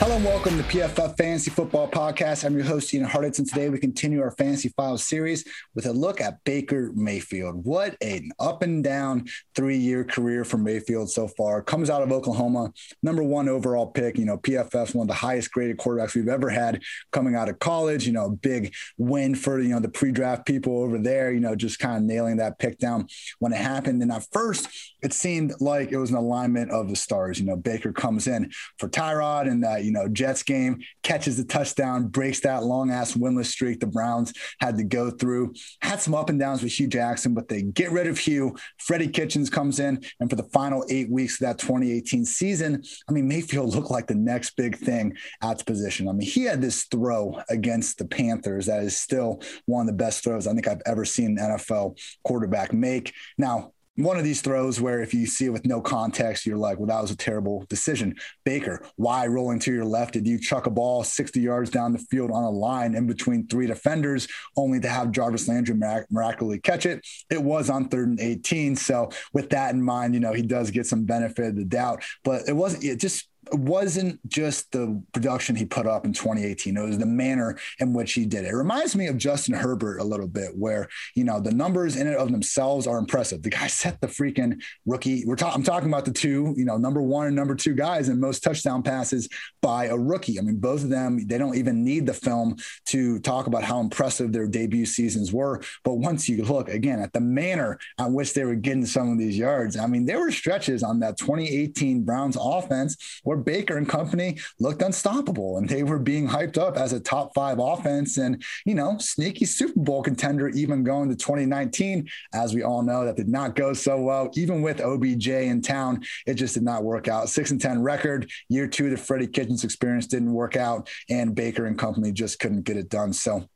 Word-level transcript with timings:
Hello 0.00 0.14
and 0.14 0.24
welcome 0.24 0.56
to 0.56 0.62
PFF 0.62 1.16
Fantasy 1.16 1.50
Football 1.50 1.88
Podcast. 1.88 2.44
I'm 2.44 2.54
your 2.54 2.64
host, 2.64 2.94
Ian 2.94 3.04
Hartitz, 3.04 3.40
and 3.40 3.48
today 3.48 3.68
we 3.68 3.80
continue 3.80 4.22
our 4.22 4.30
Fantasy 4.30 4.68
Files 4.68 5.04
series 5.04 5.44
with 5.74 5.86
a 5.86 5.92
look 5.92 6.20
at 6.20 6.44
Baker 6.44 6.92
Mayfield. 6.94 7.64
What 7.64 7.96
an 8.00 8.30
up 8.38 8.62
and 8.62 8.84
down 8.84 9.26
three 9.56 9.76
year 9.76 10.04
career 10.04 10.44
for 10.44 10.56
Mayfield 10.56 11.10
so 11.10 11.26
far. 11.26 11.62
Comes 11.62 11.90
out 11.90 12.02
of 12.02 12.12
Oklahoma, 12.12 12.72
number 13.02 13.24
one 13.24 13.48
overall 13.48 13.88
pick. 13.88 14.18
You 14.18 14.24
know, 14.24 14.38
PFF, 14.38 14.94
one 14.94 15.06
of 15.06 15.08
the 15.08 15.14
highest 15.14 15.50
graded 15.50 15.78
quarterbacks 15.78 16.14
we've 16.14 16.28
ever 16.28 16.48
had 16.48 16.80
coming 17.10 17.34
out 17.34 17.48
of 17.48 17.58
college. 17.58 18.06
You 18.06 18.12
know, 18.12 18.30
big 18.30 18.72
win 18.98 19.34
for, 19.34 19.58
you 19.58 19.70
know, 19.70 19.80
the 19.80 19.88
pre 19.88 20.12
draft 20.12 20.46
people 20.46 20.80
over 20.80 20.98
there, 20.98 21.32
you 21.32 21.40
know, 21.40 21.56
just 21.56 21.80
kind 21.80 21.96
of 21.96 22.04
nailing 22.04 22.36
that 22.36 22.60
pick 22.60 22.78
down 22.78 23.08
when 23.40 23.52
it 23.52 23.60
happened. 23.60 24.00
And 24.00 24.12
at 24.12 24.28
first, 24.30 24.68
it 25.02 25.12
seemed 25.12 25.54
like 25.60 25.90
it 25.90 25.98
was 25.98 26.10
an 26.10 26.16
alignment 26.16 26.70
of 26.70 26.88
the 26.88 26.96
stars. 26.96 27.40
You 27.40 27.46
know, 27.46 27.56
Baker 27.56 27.92
comes 27.92 28.28
in 28.28 28.52
for 28.78 28.88
Tyrod 28.88 29.50
and 29.50 29.64
that, 29.64 29.87
you 29.88 29.94
know, 29.94 30.06
Jets 30.06 30.42
game, 30.42 30.80
catches 31.02 31.38
the 31.38 31.44
touchdown, 31.44 32.08
breaks 32.08 32.40
that 32.40 32.62
long 32.62 32.90
ass 32.90 33.14
winless 33.14 33.46
streak 33.46 33.80
the 33.80 33.86
Browns 33.86 34.34
had 34.60 34.76
to 34.76 34.84
go 34.84 35.10
through. 35.10 35.54
Had 35.80 35.98
some 35.98 36.14
up 36.14 36.28
and 36.28 36.38
downs 36.38 36.62
with 36.62 36.72
Hue 36.72 36.88
Jackson, 36.88 37.32
but 37.32 37.48
they 37.48 37.62
get 37.62 37.90
rid 37.90 38.06
of 38.06 38.18
Hue. 38.18 38.54
Freddie 38.76 39.08
Kitchens 39.08 39.48
comes 39.48 39.80
in, 39.80 40.02
and 40.20 40.28
for 40.28 40.36
the 40.36 40.48
final 40.52 40.84
eight 40.90 41.10
weeks 41.10 41.40
of 41.40 41.46
that 41.46 41.58
2018 41.58 42.26
season, 42.26 42.82
I 43.08 43.12
mean, 43.12 43.26
Mayfield 43.26 43.74
looked 43.74 43.90
like 43.90 44.06
the 44.06 44.14
next 44.14 44.56
big 44.56 44.76
thing 44.76 45.16
at 45.42 45.58
the 45.58 45.64
position. 45.64 46.06
I 46.06 46.12
mean, 46.12 46.28
he 46.28 46.44
had 46.44 46.60
this 46.60 46.84
throw 46.84 47.40
against 47.48 47.96
the 47.96 48.04
Panthers 48.04 48.66
that 48.66 48.82
is 48.82 48.94
still 48.94 49.40
one 49.64 49.80
of 49.80 49.86
the 49.86 50.04
best 50.04 50.22
throws 50.22 50.46
I 50.46 50.52
think 50.52 50.68
I've 50.68 50.82
ever 50.84 51.06
seen 51.06 51.38
an 51.38 51.56
NFL 51.56 51.98
quarterback 52.24 52.74
make. 52.74 53.14
Now, 53.38 53.72
one 53.98 54.16
of 54.16 54.22
these 54.22 54.40
throws 54.40 54.80
where 54.80 55.00
if 55.00 55.12
you 55.12 55.26
see 55.26 55.46
it 55.46 55.52
with 55.52 55.66
no 55.66 55.80
context, 55.80 56.46
you're 56.46 56.56
like, 56.56 56.78
well, 56.78 56.86
that 56.86 57.02
was 57.02 57.10
a 57.10 57.16
terrible 57.16 57.64
decision. 57.68 58.14
Baker, 58.44 58.80
why 58.94 59.26
rolling 59.26 59.58
to 59.60 59.72
your 59.72 59.84
left? 59.84 60.12
Did 60.12 60.26
you 60.26 60.38
chuck 60.38 60.66
a 60.66 60.70
ball 60.70 61.02
60 61.02 61.40
yards 61.40 61.68
down 61.68 61.92
the 61.92 61.98
field 61.98 62.30
on 62.30 62.44
a 62.44 62.50
line 62.50 62.94
in 62.94 63.08
between 63.08 63.48
three 63.48 63.66
defenders, 63.66 64.28
only 64.56 64.78
to 64.80 64.88
have 64.88 65.10
Jarvis 65.10 65.48
Landry 65.48 65.74
mirac- 65.74 66.10
miraculously 66.12 66.60
catch 66.60 66.86
it? 66.86 67.04
It 67.28 67.42
was 67.42 67.68
on 67.68 67.88
third 67.88 68.08
and 68.08 68.20
18. 68.20 68.76
So 68.76 69.10
with 69.32 69.50
that 69.50 69.74
in 69.74 69.82
mind, 69.82 70.14
you 70.14 70.20
know, 70.20 70.32
he 70.32 70.42
does 70.42 70.70
get 70.70 70.86
some 70.86 71.04
benefit 71.04 71.46
of 71.46 71.56
the 71.56 71.64
doubt, 71.64 72.04
but 72.22 72.48
it 72.48 72.54
wasn't, 72.54 72.84
it 72.84 73.00
just, 73.00 73.28
wasn't 73.52 74.20
just 74.28 74.72
the 74.72 75.02
production 75.12 75.56
he 75.56 75.64
put 75.64 75.86
up 75.86 76.04
in 76.04 76.12
2018. 76.12 76.76
It 76.76 76.82
was 76.82 76.98
the 76.98 77.06
manner 77.06 77.58
in 77.78 77.92
which 77.92 78.12
he 78.12 78.26
did 78.26 78.44
it. 78.44 78.48
It 78.48 78.56
reminds 78.56 78.96
me 78.96 79.06
of 79.06 79.16
Justin 79.16 79.54
Herbert 79.54 79.98
a 79.98 80.04
little 80.04 80.28
bit, 80.28 80.56
where 80.56 80.88
you 81.14 81.24
know 81.24 81.40
the 81.40 81.52
numbers 81.52 81.96
in 81.96 82.06
and 82.06 82.16
of 82.16 82.30
themselves 82.30 82.86
are 82.86 82.98
impressive. 82.98 83.42
The 83.42 83.50
guy 83.50 83.66
set 83.78 84.00
the 84.00 84.06
freaking 84.06 84.60
rookie. 84.86 85.24
We're 85.26 85.36
talking. 85.36 85.56
I'm 85.56 85.64
talking 85.64 85.88
about 85.88 86.04
the 86.04 86.12
two, 86.12 86.54
you 86.56 86.64
know, 86.64 86.76
number 86.76 87.02
one 87.02 87.26
and 87.26 87.36
number 87.36 87.54
two 87.54 87.74
guys 87.74 88.08
in 88.08 88.20
most 88.20 88.42
touchdown 88.42 88.82
passes 88.82 89.28
by 89.62 89.86
a 89.86 89.96
rookie. 89.96 90.38
I 90.38 90.42
mean, 90.42 90.56
both 90.56 90.82
of 90.82 90.90
them. 90.90 91.26
They 91.26 91.38
don't 91.38 91.56
even 91.56 91.84
need 91.84 92.06
the 92.06 92.14
film 92.14 92.56
to 92.86 93.18
talk 93.20 93.46
about 93.46 93.64
how 93.64 93.80
impressive 93.80 94.32
their 94.32 94.46
debut 94.46 94.86
seasons 94.86 95.32
were. 95.32 95.62
But 95.84 95.94
once 95.94 96.28
you 96.28 96.44
look 96.44 96.68
again 96.68 97.00
at 97.00 97.12
the 97.12 97.20
manner 97.20 97.78
on 97.98 98.14
which 98.14 98.34
they 98.34 98.44
were 98.44 98.54
getting 98.54 98.86
some 98.86 99.12
of 99.12 99.18
these 99.18 99.38
yards, 99.38 99.76
I 99.76 99.86
mean, 99.86 100.06
there 100.06 100.20
were 100.20 100.30
stretches 100.30 100.82
on 100.82 101.00
that 101.00 101.16
2018 101.18 102.04
Browns 102.04 102.36
offense 102.40 103.20
where 103.24 103.37
Baker 103.38 103.76
and 103.76 103.88
company 103.88 104.38
looked 104.58 104.82
unstoppable 104.82 105.58
and 105.58 105.68
they 105.68 105.82
were 105.82 105.98
being 105.98 106.28
hyped 106.28 106.58
up 106.58 106.76
as 106.76 106.92
a 106.92 107.00
top 107.00 107.34
five 107.34 107.58
offense 107.58 108.18
and, 108.18 108.42
you 108.64 108.74
know, 108.74 108.98
sneaky 108.98 109.44
Super 109.44 109.80
Bowl 109.80 110.02
contender, 110.02 110.48
even 110.48 110.84
going 110.84 111.08
to 111.08 111.16
2019. 111.16 112.08
As 112.34 112.54
we 112.54 112.62
all 112.62 112.82
know, 112.82 113.04
that 113.04 113.16
did 113.16 113.28
not 113.28 113.54
go 113.54 113.72
so 113.72 114.00
well. 114.00 114.30
Even 114.34 114.62
with 114.62 114.80
OBJ 114.80 115.28
in 115.28 115.62
town, 115.62 116.02
it 116.26 116.34
just 116.34 116.54
did 116.54 116.62
not 116.62 116.84
work 116.84 117.08
out. 117.08 117.28
Six 117.28 117.50
and 117.50 117.60
10 117.60 117.82
record. 117.82 118.30
Year 118.48 118.66
two, 118.66 118.90
the 118.90 118.96
Freddie 118.96 119.26
Kitchens 119.26 119.64
experience 119.64 120.06
didn't 120.06 120.32
work 120.32 120.56
out, 120.56 120.88
and 121.08 121.34
Baker 121.34 121.66
and 121.66 121.78
company 121.78 122.12
just 122.12 122.38
couldn't 122.38 122.62
get 122.62 122.76
it 122.76 122.88
done. 122.88 123.12
So, 123.12 123.48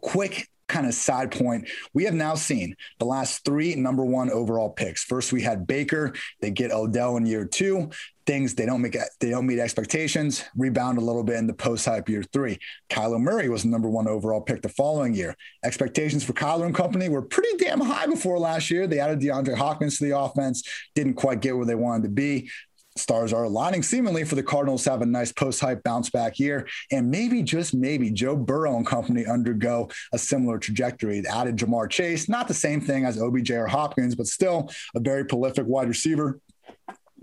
quick 0.00 0.48
kind 0.72 0.86
of 0.86 0.94
side 0.94 1.30
point, 1.30 1.68
we 1.92 2.04
have 2.04 2.14
now 2.14 2.34
seen 2.34 2.74
the 2.98 3.04
last 3.04 3.44
three 3.44 3.74
number 3.74 4.04
one 4.04 4.30
overall 4.30 4.70
picks. 4.70 5.04
First, 5.04 5.32
we 5.32 5.42
had 5.42 5.66
Baker. 5.66 6.14
They 6.40 6.50
get 6.50 6.72
Odell 6.72 7.16
in 7.16 7.26
year 7.26 7.44
two. 7.44 7.90
Things 8.24 8.54
they 8.54 8.66
don't 8.66 8.80
make 8.80 8.96
they 9.20 9.30
don't 9.30 9.46
meet 9.46 9.58
expectations. 9.58 10.44
Rebound 10.56 10.96
a 10.96 11.00
little 11.00 11.24
bit 11.24 11.36
in 11.36 11.48
the 11.48 11.52
post 11.52 11.84
hype 11.84 12.08
year 12.08 12.22
three. 12.32 12.58
Kyler 12.88 13.20
Murray 13.20 13.48
was 13.48 13.64
the 13.64 13.68
number 13.68 13.90
one 13.90 14.06
overall 14.06 14.40
pick 14.40 14.62
the 14.62 14.68
following 14.68 15.12
year. 15.12 15.36
Expectations 15.64 16.22
for 16.22 16.32
Kyler 16.32 16.66
and 16.66 16.74
company 16.74 17.08
were 17.08 17.22
pretty 17.22 17.56
damn 17.62 17.80
high 17.80 18.06
before 18.06 18.38
last 18.38 18.70
year. 18.70 18.86
They 18.86 19.00
added 19.00 19.20
DeAndre 19.20 19.56
Hopkins 19.56 19.98
to 19.98 20.04
the 20.04 20.16
offense. 20.16 20.62
Didn't 20.94 21.14
quite 21.14 21.40
get 21.40 21.56
where 21.56 21.66
they 21.66 21.74
wanted 21.74 22.04
to 22.04 22.10
be 22.10 22.48
stars 22.96 23.32
are 23.32 23.44
aligning 23.44 23.82
seemingly 23.82 24.24
for 24.24 24.34
the 24.34 24.42
Cardinals 24.42 24.84
to 24.84 24.90
have 24.90 25.02
a 25.02 25.06
nice 25.06 25.32
post 25.32 25.60
hype 25.60 25.82
bounce 25.82 26.10
back 26.10 26.38
year. 26.38 26.66
And 26.90 27.10
maybe, 27.10 27.42
just 27.42 27.74
maybe, 27.74 28.10
Joe 28.10 28.36
Burrow 28.36 28.76
and 28.76 28.86
company 28.86 29.26
undergo 29.26 29.90
a 30.12 30.18
similar 30.18 30.58
trajectory. 30.58 31.20
They 31.20 31.28
added 31.28 31.56
Ja'Marr 31.56 31.90
Chase, 31.90 32.28
not 32.28 32.48
the 32.48 32.54
same 32.54 32.80
thing 32.80 33.04
as 33.04 33.20
OBJ 33.20 33.50
or 33.52 33.66
Hopkins, 33.66 34.14
but 34.14 34.26
still 34.26 34.70
a 34.94 35.00
very 35.00 35.24
prolific 35.24 35.66
wide 35.66 35.88
receiver 35.88 36.40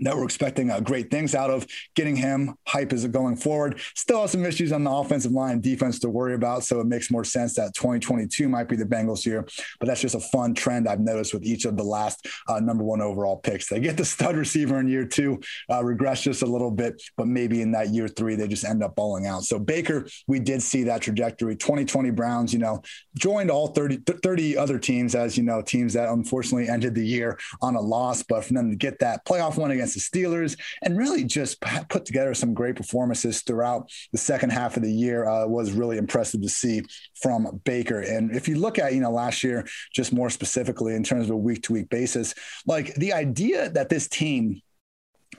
that 0.00 0.16
we're 0.16 0.24
expecting 0.24 0.70
uh, 0.70 0.80
great 0.80 1.10
things 1.10 1.34
out 1.34 1.50
of 1.50 1.66
getting 1.94 2.16
him. 2.16 2.54
Hype 2.66 2.92
is 2.92 3.06
going 3.06 3.36
forward. 3.36 3.80
Still 3.94 4.22
have 4.22 4.30
some 4.30 4.44
issues 4.44 4.72
on 4.72 4.84
the 4.84 4.90
offensive 4.90 5.32
line 5.32 5.60
defense 5.60 5.98
to 6.00 6.08
worry 6.08 6.34
about. 6.34 6.64
So 6.64 6.80
it 6.80 6.86
makes 6.86 7.10
more 7.10 7.24
sense 7.24 7.54
that 7.54 7.74
2022 7.74 8.48
might 8.48 8.68
be 8.68 8.76
the 8.76 8.84
Bengals 8.84 9.26
year. 9.26 9.46
But 9.78 9.86
that's 9.86 10.00
just 10.00 10.14
a 10.14 10.20
fun 10.20 10.54
trend 10.54 10.88
I've 10.88 11.00
noticed 11.00 11.34
with 11.34 11.44
each 11.44 11.64
of 11.64 11.76
the 11.76 11.84
last 11.84 12.26
uh, 12.48 12.60
number 12.60 12.84
one 12.84 13.00
overall 13.00 13.36
picks. 13.36 13.68
They 13.68 13.80
get 13.80 13.96
the 13.96 14.04
stud 14.04 14.36
receiver 14.36 14.80
in 14.80 14.88
year 14.88 15.04
two, 15.04 15.40
uh, 15.70 15.84
regress 15.84 16.22
just 16.22 16.42
a 16.42 16.46
little 16.46 16.70
bit, 16.70 17.02
but 17.16 17.26
maybe 17.26 17.62
in 17.62 17.72
that 17.72 17.90
year 17.90 18.08
three, 18.08 18.34
they 18.34 18.48
just 18.48 18.64
end 18.64 18.82
up 18.82 18.96
balling 18.96 19.26
out. 19.26 19.42
So 19.42 19.58
Baker, 19.58 20.06
we 20.26 20.40
did 20.40 20.62
see 20.62 20.84
that 20.84 21.02
trajectory. 21.02 21.56
2020 21.56 22.10
Browns, 22.10 22.52
you 22.52 22.58
know, 22.58 22.82
joined 23.16 23.50
all 23.50 23.68
30, 23.68 23.98
30 24.22 24.56
other 24.56 24.78
teams 24.78 25.14
as, 25.14 25.36
you 25.36 25.44
know, 25.44 25.62
teams 25.62 25.92
that 25.92 26.08
unfortunately 26.08 26.68
ended 26.68 26.94
the 26.94 27.06
year 27.06 27.38
on 27.60 27.76
a 27.76 27.80
loss. 27.80 28.22
But 28.22 28.44
for 28.44 28.54
them 28.54 28.70
to 28.70 28.76
get 28.76 28.98
that 29.00 29.24
playoff 29.24 29.56
one 29.56 29.70
against 29.70 29.89
against 29.90 30.12
the 30.12 30.20
Steelers, 30.20 30.58
and 30.82 30.96
really 30.96 31.24
just 31.24 31.60
put 31.88 32.04
together 32.04 32.34
some 32.34 32.54
great 32.54 32.76
performances 32.76 33.42
throughout 33.42 33.90
the 34.12 34.18
second 34.18 34.50
half 34.50 34.76
of 34.76 34.82
the 34.82 34.92
year. 34.92 35.28
Uh, 35.28 35.46
was 35.46 35.72
really 35.72 35.98
impressive 35.98 36.40
to 36.42 36.48
see 36.48 36.82
from 37.20 37.60
Baker. 37.64 38.00
And 38.00 38.34
if 38.34 38.48
you 38.48 38.58
look 38.58 38.78
at, 38.78 38.94
you 38.94 39.00
know, 39.00 39.10
last 39.10 39.42
year, 39.42 39.66
just 39.92 40.12
more 40.12 40.30
specifically 40.30 40.94
in 40.94 41.02
terms 41.02 41.24
of 41.24 41.30
a 41.30 41.36
week 41.36 41.62
to 41.64 41.72
week 41.72 41.88
basis, 41.90 42.34
like 42.66 42.94
the 42.94 43.12
idea 43.12 43.70
that 43.70 43.88
this 43.88 44.08
team 44.08 44.60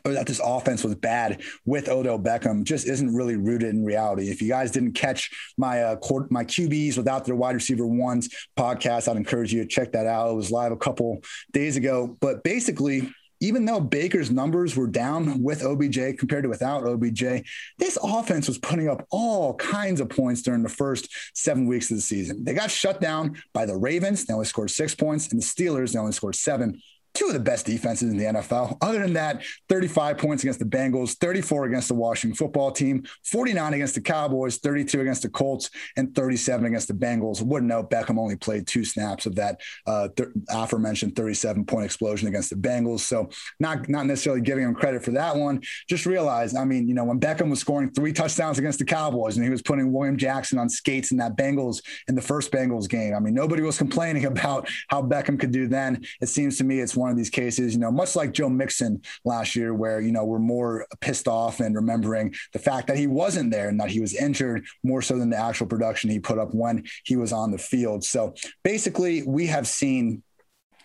or 0.06 0.14
that 0.14 0.26
this 0.26 0.42
offense 0.44 0.84
was 0.84 0.96
bad 0.96 1.42
with 1.66 1.90
Odell 1.90 2.18
Beckham 2.18 2.64
just 2.64 2.88
isn't 2.88 3.14
really 3.14 3.36
rooted 3.36 3.70
in 3.70 3.84
reality. 3.84 4.30
If 4.30 4.42
you 4.42 4.48
guys 4.48 4.72
didn't 4.72 4.94
catch 4.94 5.30
my 5.58 5.84
uh, 5.84 5.96
my 6.30 6.44
QBs 6.44 6.98
without 6.98 7.26
their 7.26 7.36
wide 7.36 7.56
receiver 7.56 7.86
ones 7.86 8.30
podcast, 8.58 9.08
I'd 9.08 9.18
encourage 9.18 9.54
you 9.54 9.62
to 9.62 9.68
check 9.68 9.92
that 9.92 10.08
out. 10.08 10.32
It 10.32 10.36
was 10.36 10.50
live 10.50 10.72
a 10.72 10.78
couple 10.78 11.22
days 11.52 11.78
ago, 11.78 12.18
but 12.20 12.44
basically 12.44 13.12
even 13.42 13.66
though 13.66 13.82
Baker's 13.82 14.32
numbers 14.32 14.76
were 14.76 14.88
down 14.88 15.42
with 15.42 15.64
OBJ 15.64 16.18
compared 16.18 16.44
to 16.44 16.50
without 16.50 16.86
OBJ, 16.86 17.44
this 17.80 17.98
offense 18.02 18.48
was 18.48 18.60
putting 18.60 18.88
up 18.88 19.06
all 19.10 19.56
kinds 19.56 20.00
of 20.00 20.10
points 20.10 20.44
during 20.44 20.64
the 20.64 20.70
first 20.70 21.10
seven 21.34 21.68
weeks 21.68 21.90
of 21.90 21.98
the 21.98 22.02
season. 22.02 22.44
They 22.44 22.54
got 22.54 22.72
shut 22.72 23.02
down 23.02 23.42
by 23.54 23.66
the 23.66 23.76
Ravens. 23.76 24.26
They 24.26 24.34
only 24.34 24.46
scored 24.46 24.70
six 24.70 24.96
points, 24.96 25.32
and 25.32 25.42
the 25.42 25.46
Steelers, 25.46 25.92
they 25.92 26.00
only 26.00 26.12
scored 26.14 26.36
seven 26.36 26.80
two 27.14 27.28
of 27.28 27.34
the 27.34 27.40
best 27.40 27.66
defenses 27.66 28.12
in 28.12 28.18
the 28.18 28.26
NFL. 28.26 28.78
Other 28.82 29.00
than 29.00 29.14
that, 29.14 29.44
35 29.70 30.18
points 30.18 30.44
against 30.44 30.60
the 30.60 30.66
Bengals, 30.66 31.16
34 31.16 31.66
against 31.66 31.88
the 31.88 31.94
Washington 31.94 32.36
football 32.36 32.72
team, 32.72 33.04
49 33.26 33.74
against 33.74 33.96
the 33.96 34.02
Cowboys, 34.02 34.58
32 34.58 35.02
against 35.02 35.24
the 35.24 35.30
Colts, 35.30 35.70
and 35.98 36.16
37 36.16 36.66
against 36.66 36.88
the 36.88 36.94
Bengals. 36.94 37.42
Wouldn't 37.42 37.70
know 37.70 37.84
Beckham 37.84 38.18
only 38.18 38.36
played 38.36 38.68
two 38.68 38.86
snaps 38.86 39.26
of 39.26 39.36
that 39.36 39.60
uh, 39.86 40.08
th- 40.16 40.30
aforementioned 40.50 41.16
37 41.16 41.66
point 41.66 41.86
explosion 41.86 42.28
against 42.28 42.50
the 42.50 42.56
Bengals. 42.56 43.02
So 43.02 43.30
not 43.60 43.90
not 43.90 44.06
necessarily 44.06 44.42
giving 44.42 44.64
him 44.64 44.74
credit 44.74 45.04
for 45.04 45.12
that 45.12 45.36
one. 45.36 45.62
Just 45.90 46.06
realize, 46.06 46.56
I 46.56 46.64
mean, 46.64 46.88
you 46.88 46.94
know, 46.94 47.04
when 47.04 47.20
Beckham 47.20 47.50
was 47.50 47.60
scoring 47.60 47.92
three 47.92 48.14
touchdowns 48.14 48.58
against 48.58 48.80
the 48.80 48.86
Cowboys 48.86 49.36
and 49.36 49.44
he 49.44 49.50
was 49.50 49.62
putting 49.62 49.92
William 49.92 50.18
Jackson 50.18 50.58
on 50.60 50.70
skates 50.70 51.12
in 51.12 51.18
that 51.18 51.38
Bengals 51.38 51.82
in 52.08 52.16
the 52.16 52.22
first 52.22 52.52
Bengals 52.52 52.90
game. 52.90 53.14
I 53.14 53.20
mean, 53.20 53.34
nobody 53.34 53.62
was 53.62 53.78
complaining 53.78 54.26
about 54.32 54.70
how 54.88 55.02
Beckham 55.02 55.40
could 55.40 55.52
do 55.52 55.68
then. 55.68 56.04
It 56.22 56.28
seems 56.28 56.58
to 56.58 56.64
me 56.64 56.80
it's 56.80 56.96
one 57.02 57.12
of 57.12 57.18
these 57.18 57.30
cases, 57.30 57.74
you 57.74 57.80
know, 57.80 57.92
much 57.92 58.16
like 58.16 58.32
Joe 58.32 58.50
Mixon 58.50 59.02
last 59.26 59.56
year, 59.56 59.74
where, 59.74 60.00
you 60.00 60.12
know, 60.12 60.24
we're 60.24 60.40
more 60.40 60.86
pissed 61.02 61.28
off 61.28 61.60
and 61.60 61.76
remembering 61.76 62.34
the 62.54 62.60
fact 62.60 62.88
that 62.88 62.98
he 62.98 63.08
wasn't 63.08 63.52
there 63.52 63.70
and 63.70 63.80
that 63.80 63.90
he 63.90 64.00
was 64.00 64.16
injured 64.16 64.66
more 64.84 65.02
so 65.02 65.18
than 65.18 65.30
the 65.30 65.38
actual 65.38 65.68
production 65.68 66.10
he 66.10 66.20
put 66.20 66.38
up 66.38 66.54
when 66.54 66.84
he 67.04 67.16
was 67.16 67.34
on 67.34 67.52
the 67.52 67.58
field. 67.58 68.04
So 68.04 68.34
basically, 68.64 69.24
we 69.24 69.48
have 69.48 69.68
seen 69.68 70.24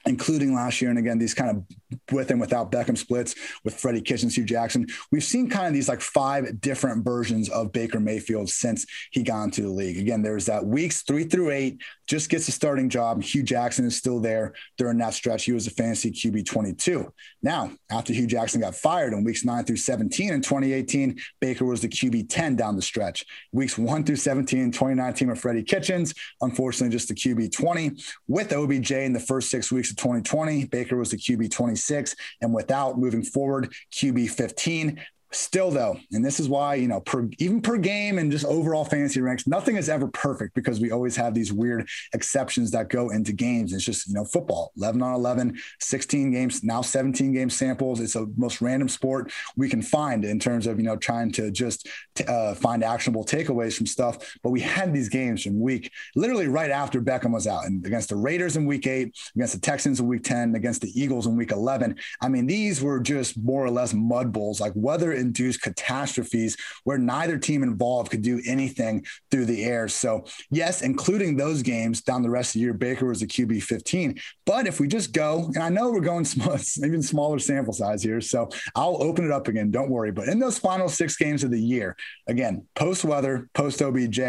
including 0.07 0.55
last 0.55 0.81
year. 0.81 0.91
And 0.91 0.99
again, 0.99 1.19
these 1.19 1.35
kind 1.35 1.51
of 1.51 1.65
with 2.13 2.31
and 2.31 2.41
without 2.41 2.71
Beckham 2.71 2.97
splits 2.97 3.35
with 3.65 3.75
Freddie 3.75 4.01
Kitchens, 4.01 4.35
Hue 4.35 4.45
Jackson. 4.45 4.87
We've 5.11 5.25
seen 5.25 5.51
kind 5.51 5.67
of 5.67 5.73
these 5.73 5.89
like 5.89 6.01
five 6.01 6.61
different 6.61 7.05
versions 7.05 7.49
of 7.49 7.73
Baker 7.73 8.01
Mayfield 8.01 8.49
since 8.49 8.87
he 9.11 9.23
got 9.23 9.45
into 9.45 9.63
the 9.63 9.69
league. 9.69 9.99
Again, 9.99 10.23
there's 10.23 10.47
that 10.47 10.65
weeks 10.65 11.03
three 11.03 11.25
through 11.25 11.51
eight, 11.51 11.81
just 12.07 12.31
gets 12.31 12.49
a 12.49 12.53
starting 12.53 12.89
job. 12.89 13.23
Hue 13.23 13.43
Jackson 13.43 13.85
is 13.85 13.97
still 13.97 14.21
there 14.21 14.55
during 14.79 14.99
that 14.99 15.15
stretch. 15.15 15.45
He 15.45 15.53
was 15.53 15.67
a 15.67 15.71
fantasy 15.71 16.13
QB 16.13 16.47
22. 16.47 17.13
Now, 17.43 17.73
after 17.91 18.13
Hue 18.13 18.27
Jackson 18.27 18.61
got 18.61 18.75
fired 18.77 19.13
in 19.13 19.25
weeks 19.25 19.45
nine 19.45 19.65
through 19.65 19.77
17 19.77 20.33
in 20.33 20.41
2018, 20.41 21.19
Baker 21.41 21.65
was 21.65 21.81
the 21.81 21.89
QB 21.89 22.27
10 22.29 22.57
down 22.57 22.77
the 22.77 22.83
stretch. 22.83 23.25
Weeks 23.53 23.77
one 23.77 24.05
through 24.05 24.17
17 24.17 24.59
in 24.59 24.71
2019 24.71 25.29
with 25.29 25.41
Freddie 25.41 25.65
Kitchens, 25.65 26.15
unfortunately, 26.41 26.95
just 26.95 27.09
the 27.09 27.15
QB 27.15 27.53
20. 27.53 27.93
With 28.29 28.53
OBJ 28.53 28.93
in 28.93 29.13
the 29.13 29.21
first 29.21 29.51
six 29.51 29.73
weeks 29.73 29.91
2020, 29.97 30.67
Baker 30.67 30.97
was 30.97 31.11
the 31.11 31.17
QB 31.17 31.51
26. 31.51 32.15
And 32.41 32.53
without 32.53 32.99
moving 32.99 33.23
forward, 33.23 33.73
QB 33.93 34.31
15. 34.31 35.01
Still, 35.37 35.71
though, 35.71 35.99
and 36.13 36.25
this 36.25 36.41
is 36.41 36.49
why, 36.49 36.77
you 36.77 36.89
know, 36.89 37.01
per, 37.01 37.29
even 37.39 37.61
per 37.61 37.77
game 37.77 38.19
and 38.19 38.33
just 38.33 38.47
overall 38.47 38.87
fantasy 38.87 39.21
ranks, 39.21 39.47
nothing 39.47 39.77
is 39.77 39.91
ever 39.91 40.09
perfect 40.09 40.55
because 40.55 40.81
we 40.81 40.91
always 40.91 41.15
have 41.15 41.35
these 41.35 41.53
weird 41.53 41.87
exceptions 42.15 42.71
that 42.71 42.89
go 42.89 43.11
into 43.11 43.35
games. 43.35 43.75
It's 43.75 43.85
just, 43.85 44.09
you 44.09 44.15
know, 44.15 44.25
football 44.25 44.73
11 44.79 45.03
on 45.03 45.13
11, 45.13 45.59
16 45.79 46.31
games, 46.31 46.65
now 46.65 46.81
17 46.81 47.35
game 47.35 47.51
samples. 47.51 48.01
It's 48.01 48.15
the 48.15 48.33
most 48.39 48.63
random 48.63 48.89
sport 48.89 49.31
we 49.59 49.69
can 49.69 49.83
find 49.83 50.25
in 50.25 50.39
terms 50.39 50.67
of, 50.67 50.79
you 50.79 50.85
know, 50.85 50.97
trying 50.97 51.31
to 51.33 51.51
just 51.51 51.87
t- 52.15 52.25
uh, 52.25 52.55
find 52.55 52.83
actionable 52.83 53.25
takeaways 53.25 53.77
from 53.77 53.87
stuff. 53.87 54.39
But 54.43 54.51
we 54.51 54.61
had 54.61 54.95
these 54.95 55.11
games 55.11 55.43
from 55.43 55.61
week, 55.61 55.93
literally 56.15 56.49
right 56.49 56.71
after 56.71 57.03
Beckham 57.03 57.35
was 57.35 57.47
out 57.47 57.67
and 57.67 57.85
against 57.85 58.09
the 58.09 58.17
Raiders 58.17 58.57
in 58.57 58.65
week 58.65 58.87
eight, 58.87 59.15
against 59.35 59.53
the 59.53 59.61
Texans 59.61 60.01
in 60.01 60.07
week 60.07 60.25
10, 60.25 60.55
against 60.55 60.81
the 60.81 60.99
Eagles 60.99 61.27
in 61.27 61.37
week 61.37 61.53
11. 61.53 61.95
I 62.23 62.29
mean, 62.31 62.47
these 62.47 62.83
were 62.83 63.01
just 63.01 63.37
more 63.37 63.63
or 63.63 63.71
less 63.71 63.93
mud 63.93 64.33
bowls, 64.33 64.63
like 64.63 64.73
weather 64.75 65.26
induced 65.27 65.63
catastrophes 65.63 66.57
where 66.85 66.99
neither 66.99 67.39
team 67.39 67.63
involved 67.63 68.11
could 68.11 68.23
do 68.23 68.41
anything 68.47 69.05
through 69.31 69.45
the 69.45 69.65
air. 69.65 69.89
So, 69.89 70.25
yes, 70.51 70.83
including 70.83 71.37
those 71.37 71.63
games 71.63 72.01
down 72.01 72.23
the 72.23 72.31
rest 72.31 72.51
of 72.51 72.55
the 72.55 72.61
year, 72.61 72.73
Baker 72.73 73.07
was 73.07 73.23
a 73.23 73.27
QB 73.27 73.63
15. 73.63 74.19
But 74.45 74.67
if 74.67 74.81
we 74.81 74.89
just 74.89 75.13
go, 75.13 75.51
and 75.55 75.63
I 75.63 75.69
know 75.69 75.91
we're 75.91 76.01
going 76.01 76.25
small, 76.35 76.57
even 76.85 77.03
smaller 77.03 77.39
sample 77.39 77.73
size 77.73 78.03
here, 78.03 78.21
so 78.21 78.49
I'll 78.75 79.03
open 79.03 79.25
it 79.25 79.33
up 79.33 79.49
again. 79.49 79.71
Don't 79.71 79.91
worry. 79.91 80.13
But 80.13 80.29
in 80.29 80.39
those 80.39 80.59
final 80.59 80.89
six 80.89 81.17
games 81.17 81.45
of 81.45 81.51
the 81.51 81.61
year, 81.61 81.97
again, 82.27 82.67
post 82.75 83.05
weather, 83.05 83.49
post 83.55 83.83
OBJ, 83.83 84.21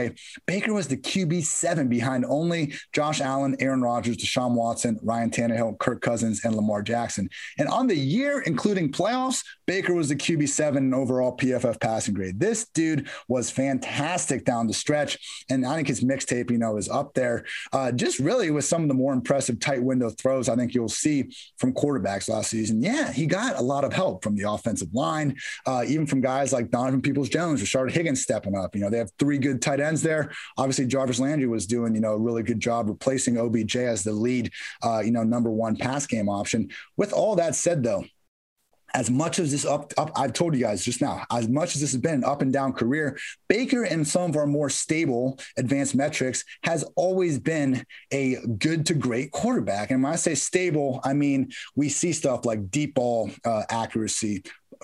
Baker 0.45 0.73
was 0.73 0.88
the 0.88 0.97
QB 0.97 1.43
seven 1.45 1.88
behind 1.88 2.25
only 2.25 2.73
Josh 2.93 3.21
Allen, 3.21 3.55
Aaron 3.59 3.81
Rodgers, 3.81 4.17
Deshaun 4.17 4.53
Watson, 4.53 5.00
Ryan 5.03 5.29
Tannehill, 5.29 5.77
Kirk 5.79 6.01
Cousins, 6.01 6.43
and 6.43 6.55
Lamar 6.55 6.81
Jackson. 6.81 7.29
And 7.57 7.67
on 7.67 7.88
the 7.88 7.95
year, 7.95 8.41
including 8.41 8.91
playoffs, 8.91 9.43
Baker 9.65 9.93
was 9.93 10.09
the 10.09 10.15
QB 10.15 10.50
seven 10.50 10.87
in 10.88 10.94
overall 10.94 11.36
PFF 11.36 11.80
passing 11.80 12.13
grade. 12.13 12.39
This 12.39 12.68
dude 12.69 13.07
was 13.28 13.50
fantastic 13.50 14.45
down 14.45 14.68
the 14.68 14.74
stretch. 14.74 15.45
And 15.50 15.66
I 15.66 15.75
think 15.75 15.88
his 15.88 16.04
mixtape, 16.04 16.50
you 16.50 16.57
know, 16.57 16.78
is 16.78 16.89
up 16.89 17.13
there. 17.13 17.45
Uh, 17.72 17.92
just 17.92 18.19
really 18.19 18.51
with 18.51 18.66
some 18.66 18.81
of 18.81 18.88
the 18.88 18.94
more 18.94 19.13
impressive 19.13 19.60
tight 19.60 19.84
window 19.84 20.10
throws 20.10 20.50
I 20.50 20.56
think 20.56 20.74
you'll 20.74 20.89
see 20.89 21.30
from 21.57 21.74
quarterbacks 21.74 22.30
last 22.30 22.50
season. 22.50 22.81
Yeah, 22.81 23.12
he 23.12 23.25
got 23.25 23.57
a 23.57 23.62
lot 23.62 23.84
of 23.84 23.94
help 23.94 24.24
from 24.24 24.36
the 24.36 24.50
offensive 24.50 24.94
line, 24.94 25.36
uh, 25.66 25.84
even 25.88 26.06
from 26.06 26.22
guys 26.22 26.54
like 26.54 26.69
Donovan 26.69 27.01
Peoples 27.01 27.30
Jones, 27.30 27.62
Rashard 27.62 27.92
Higgins 27.92 28.22
stepping 28.22 28.56
up. 28.56 28.75
You 28.75 28.81
know, 28.81 28.89
they 28.89 28.98
have 28.98 29.12
three 29.19 29.38
good 29.38 29.62
tight 29.62 29.80
ends 29.80 30.01
there. 30.01 30.31
Obviously, 30.57 30.86
Jarvis 30.86 31.19
Landry 31.19 31.48
was 31.48 31.68
doing, 31.68 31.94
you 31.95 32.01
know, 32.01 32.13
a 32.13 32.18
really 32.18 32.44
good 32.44 32.60
job 32.60 32.89
replacing 32.89 33.38
OBJ 33.38 33.75
as 33.78 34.04
the 34.04 34.12
lead, 34.12 34.51
uh, 34.84 35.00
you 35.00 35.12
know, 35.12 35.24
number 35.24 35.51
one 35.51 35.75
pass 35.75 36.07
game 36.07 36.30
option. 36.30 36.69
With 36.95 37.13
all 37.13 37.36
that 37.36 37.56
said, 37.56 37.84
though, 37.84 38.06
as 38.94 39.10
much 39.10 39.39
as 39.39 39.51
this 39.51 39.66
up, 39.66 39.94
up, 39.98 40.12
I've 40.16 40.34
told 40.34 40.56
you 40.56 40.62
guys 40.62 40.84
just 40.84 41.01
now, 41.01 41.25
as 41.31 41.48
much 41.48 41.75
as 41.75 41.81
this 41.81 41.92
has 41.92 42.01
been 42.01 42.16
an 42.16 42.24
up 42.24 42.42
and 42.42 42.54
down 42.54 42.74
career, 42.74 43.18
Baker 43.48 43.84
and 43.84 44.07
some 44.07 44.30
of 44.30 44.38
our 44.38 44.48
more 44.48 44.69
stable 44.69 45.39
advanced 45.57 45.95
metrics 45.95 46.44
has 46.63 46.84
always 46.95 47.39
been 47.39 47.86
a 48.12 48.38
good 48.57 48.86
to 48.88 48.94
great 48.94 49.31
quarterback. 49.31 49.92
And 49.92 50.04
when 50.04 50.13
I 50.13 50.16
say 50.16 50.36
stable, 50.36 51.01
I 51.04 51.13
mean 51.13 51.51
we 51.75 51.89
see 51.89 52.13
stuff 52.13 52.45
like 52.45 52.72
deep 52.72 52.95
ball 52.95 53.31
uh, 53.45 53.63
accuracy, 53.69 54.44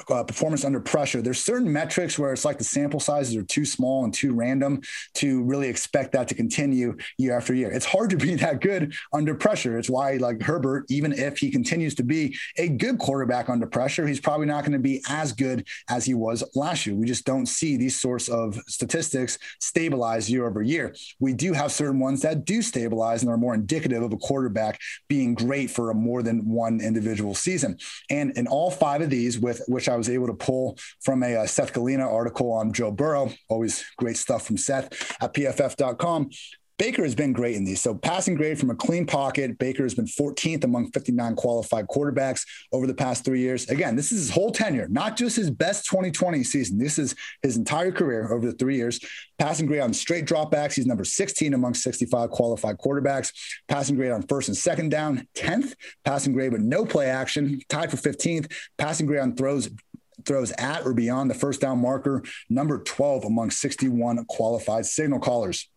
uh, 0.09 0.23
performance 0.23 0.65
under 0.65 0.79
pressure, 0.79 1.21
there's 1.21 1.43
certain 1.43 1.71
metrics 1.71 2.17
where 2.17 2.33
it's 2.33 2.45
like 2.45 2.57
the 2.57 2.63
sample 2.63 2.99
sizes 2.99 3.35
are 3.35 3.43
too 3.43 3.65
small 3.65 4.03
and 4.03 4.13
too 4.13 4.33
random 4.33 4.81
to 5.15 5.43
really 5.43 5.67
expect 5.67 6.11
that 6.13 6.27
to 6.27 6.35
continue 6.35 6.95
year 7.17 7.35
after 7.37 7.53
year. 7.53 7.71
It's 7.71 7.85
hard 7.85 8.09
to 8.11 8.17
be 8.17 8.35
that 8.43 8.61
good 8.61 8.93
under 9.11 9.35
pressure. 9.35 9.77
It's 9.77 9.89
why, 9.89 10.17
like 10.17 10.41
Herbert, 10.41 10.85
even 10.89 11.11
if 11.13 11.37
he 11.37 11.51
continues 11.51 11.95
to 11.95 12.03
be 12.03 12.35
a 12.57 12.69
good 12.69 12.99
quarterback 12.99 13.49
under 13.49 13.67
pressure, 13.67 14.07
he's 14.07 14.19
probably 14.19 14.47
not 14.47 14.61
going 14.63 14.73
to 14.73 14.79
be 14.79 15.03
as 15.07 15.31
good 15.31 15.67
as 15.89 16.05
he 16.05 16.13
was 16.13 16.43
last 16.55 16.85
year. 16.85 16.95
We 16.95 17.05
just 17.05 17.25
don't 17.25 17.45
see 17.45 17.77
these 17.77 17.99
sorts 17.99 18.29
of 18.29 18.55
statistics 18.67 19.37
stabilize 19.59 20.29
year 20.29 20.47
over 20.47 20.61
year. 20.61 20.95
We 21.19 21.33
do 21.33 21.53
have 21.53 21.71
certain 21.71 21.99
ones 21.99 22.21
that 22.21 22.45
do 22.45 22.61
stabilize 22.61 23.23
and 23.23 23.31
are 23.31 23.37
more 23.37 23.53
indicative 23.53 24.03
of 24.03 24.13
a 24.13 24.17
quarterback 24.17 24.79
being 25.07 25.33
great 25.33 25.69
for 25.69 25.91
a 25.91 25.93
more 25.93 26.23
than 26.23 26.47
one 26.47 26.81
individual 26.81 27.35
season. 27.35 27.77
And 28.09 28.37
in 28.37 28.47
all 28.47 28.71
five 28.71 29.01
of 29.01 29.09
these, 29.09 29.39
with 29.39 29.61
which 29.83 29.89
I 29.89 29.97
was 29.97 30.07
able 30.09 30.27
to 30.27 30.33
pull 30.33 30.77
from 31.01 31.23
a, 31.23 31.33
a 31.33 31.41
uh, 31.41 31.45
Seth 31.45 31.73
Galina 31.73 32.09
article 32.09 32.53
on 32.53 32.71
Joe 32.71 32.89
Burrow. 32.89 33.29
Always 33.49 33.83
great 33.97 34.15
stuff 34.15 34.47
from 34.47 34.55
Seth 34.55 34.85
at 35.21 35.33
pff.com. 35.33 36.29
Baker 36.79 37.03
has 37.03 37.13
been 37.13 37.33
great 37.33 37.55
in 37.55 37.63
these. 37.63 37.81
So 37.81 37.93
passing 37.93 38.35
grade 38.35 38.59
from 38.59 38.71
a 38.71 38.75
clean 38.75 39.05
pocket, 39.05 39.57
Baker 39.59 39.83
has 39.83 39.93
been 39.93 40.05
14th 40.05 40.63
among 40.63 40.91
59 40.91 41.35
qualified 41.35 41.87
quarterbacks 41.87 42.45
over 42.71 42.87
the 42.87 42.93
past 42.93 43.23
three 43.23 43.41
years. 43.41 43.69
Again, 43.69 43.95
this 43.95 44.11
is 44.11 44.19
his 44.21 44.29
whole 44.31 44.51
tenure, 44.51 44.87
not 44.89 45.15
just 45.15 45.35
his 45.35 45.51
best 45.51 45.85
2020 45.85 46.43
season. 46.43 46.79
This 46.79 46.97
is 46.97 47.15
his 47.43 47.57
entire 47.57 47.91
career 47.91 48.33
over 48.33 48.45
the 48.45 48.57
three 48.57 48.75
years. 48.75 48.99
Passing 49.37 49.67
grade 49.67 49.81
on 49.81 49.93
straight 49.93 50.25
dropbacks, 50.25 50.73
he's 50.73 50.87
number 50.87 51.03
16 51.03 51.53
among 51.53 51.75
65 51.75 52.29
qualified 52.31 52.77
quarterbacks. 52.77 53.31
Passing 53.67 53.95
grade 53.95 54.11
on 54.11 54.23
first 54.23 54.47
and 54.47 54.57
second 54.57 54.89
down, 54.89 55.27
10th. 55.35 55.75
Passing 56.05 56.33
grade 56.33 56.51
with 56.51 56.61
no 56.61 56.85
play 56.85 57.07
action, 57.07 57.59
tied 57.69 57.91
for 57.91 57.97
15th. 57.97 58.51
Passing 58.77 59.05
grade 59.05 59.21
on 59.21 59.35
throws 59.35 59.69
throws 60.25 60.53
at 60.57 60.85
or 60.85 60.93
beyond 60.93 61.29
the 61.29 61.35
first 61.35 61.59
down 61.59 61.79
marker, 61.79 62.23
number 62.49 62.81
12 62.81 63.25
among 63.25 63.51
61 63.51 64.23
qualified 64.25 64.85
signal 64.85 65.19
callers. 65.19 65.69